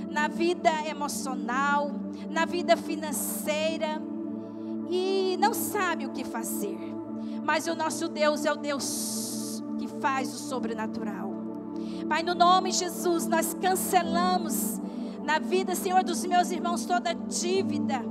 na 0.09 0.27
vida 0.27 0.71
emocional, 0.87 1.91
na 2.29 2.45
vida 2.45 2.75
financeira, 2.75 4.01
e 4.89 5.37
não 5.39 5.53
sabe 5.53 6.05
o 6.05 6.11
que 6.11 6.23
fazer. 6.23 6.77
Mas 7.43 7.67
o 7.67 7.75
nosso 7.75 8.07
Deus 8.07 8.45
é 8.45 8.51
o 8.51 8.55
Deus 8.55 9.63
que 9.77 9.87
faz 9.87 10.33
o 10.33 10.37
sobrenatural. 10.37 11.31
Pai, 12.07 12.23
no 12.23 12.33
nome 12.33 12.71
de 12.71 12.77
Jesus, 12.77 13.27
nós 13.27 13.53
cancelamos 13.53 14.79
na 15.29 15.37
vida, 15.37 15.75
Senhor, 15.75 16.03
dos 16.03 16.25
meus 16.25 16.49
irmãos, 16.49 16.85
toda 16.85 17.13
dívida, 17.13 18.03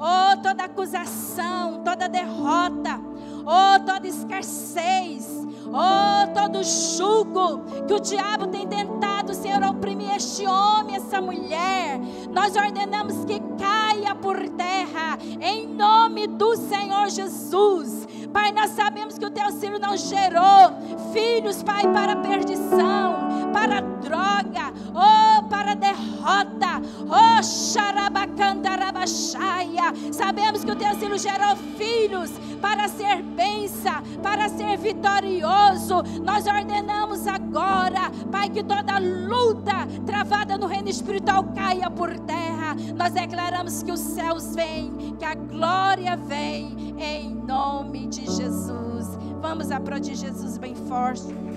oh, 0.00 0.42
toda 0.42 0.64
acusação, 0.64 1.84
toda 1.84 2.08
derrota, 2.08 3.00
oh, 3.46 3.78
toda 3.86 4.08
escassez, 4.08 5.24
oh, 5.68 6.26
todo 6.34 6.64
jugo 6.64 7.60
que 7.86 7.94
o 7.94 8.00
diabo 8.00 8.48
tem 8.48 8.66
tentado, 8.66 9.34
Senhor, 9.34 9.62
oprimir 9.62 10.16
este 10.16 10.48
homem, 10.48 10.96
essa 10.96 11.20
mulher, 11.20 12.00
nós 12.32 12.56
ordenamos 12.56 13.24
que 13.24 13.38
caia 13.56 14.12
por 14.16 14.36
terra, 14.48 15.16
em 15.40 15.68
nome 15.68 16.26
do 16.26 16.56
Senhor 16.56 17.08
Jesus. 17.08 18.04
Pai, 18.32 18.50
nós 18.50 18.70
sabemos 18.72 19.16
que 19.16 19.24
o 19.24 19.30
teu 19.30 19.52
filho 19.52 19.78
não 19.78 19.96
gerou 19.96 20.72
filhos, 21.12 21.62
Pai, 21.62 21.86
para 21.92 22.16
perdição, 22.16 23.27
para 23.52 23.80
droga, 23.80 24.72
oh, 24.94 25.42
para 25.48 25.74
derrota. 25.74 26.80
Oh, 27.08 27.42
xarabacandarabachaya. 27.42 29.92
Sabemos 30.12 30.62
que 30.64 30.70
o 30.70 30.76
teu 30.76 30.88
asilo 30.88 31.18
gerou 31.18 31.56
filhos 31.76 32.30
para 32.60 32.88
ser 32.88 33.22
benção, 33.22 34.02
para 34.22 34.48
ser 34.48 34.78
vitorioso. 34.78 36.02
Nós 36.22 36.46
ordenamos 36.46 37.26
agora, 37.26 38.10
Pai, 38.30 38.50
que 38.50 38.62
toda 38.62 38.98
luta 38.98 39.88
travada 40.06 40.56
no 40.58 40.66
reino 40.66 40.88
espiritual 40.88 41.44
caia 41.54 41.90
por 41.90 42.16
terra. 42.20 42.76
Nós 42.96 43.12
declaramos 43.12 43.82
que 43.82 43.92
os 43.92 44.00
céus 44.00 44.54
vêm, 44.54 45.16
que 45.18 45.24
a 45.24 45.34
glória 45.34 46.16
vem, 46.16 46.94
em 46.98 47.34
nome 47.34 48.06
de 48.06 48.26
Jesus. 48.26 49.18
Vamos 49.40 49.70
aplaudir 49.70 50.16
Jesus 50.16 50.58
bem 50.58 50.74
forte. 50.74 51.47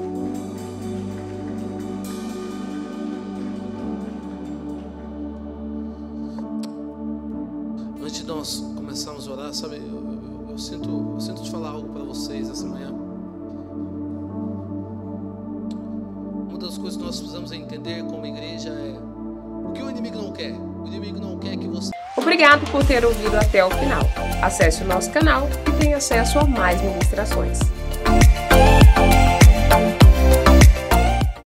Começarmos 8.91 9.25
a 9.25 9.31
orar, 9.31 9.53
sabe, 9.53 9.77
eu, 9.77 9.83
eu, 9.83 10.47
eu 10.49 10.57
sinto, 10.57 11.13
eu 11.13 11.21
sinto 11.21 11.41
te 11.43 11.49
falar 11.49 11.69
algo 11.69 11.93
para 11.93 12.03
vocês 12.03 12.49
essa 12.49 12.65
manhã. 12.65 12.89
Uma 16.49 16.57
das 16.59 16.77
coisas 16.77 16.97
que 16.97 17.03
nós 17.03 17.17
precisamos 17.17 17.53
entender 17.53 18.03
como 18.03 18.25
igreja 18.25 18.69
é 18.69 18.99
o 19.65 19.71
que 19.71 19.81
o 19.81 19.89
inimigo 19.89 20.17
não 20.17 20.33
quer. 20.33 20.51
O 20.51 20.87
inimigo 20.87 21.21
não 21.21 21.39
quer 21.39 21.55
que 21.55 21.69
você. 21.69 21.91
Obrigado 22.17 22.69
por 22.69 22.85
ter 22.85 23.05
ouvido 23.05 23.37
até 23.37 23.63
o 23.63 23.71
final. 23.71 24.01
Acesse 24.43 24.83
o 24.83 24.87
nosso 24.87 25.09
canal 25.11 25.47
e 25.69 25.71
tenha 25.79 25.95
acesso 25.95 26.37
a 26.39 26.45
mais 26.45 26.81
ministrações. 26.81 27.59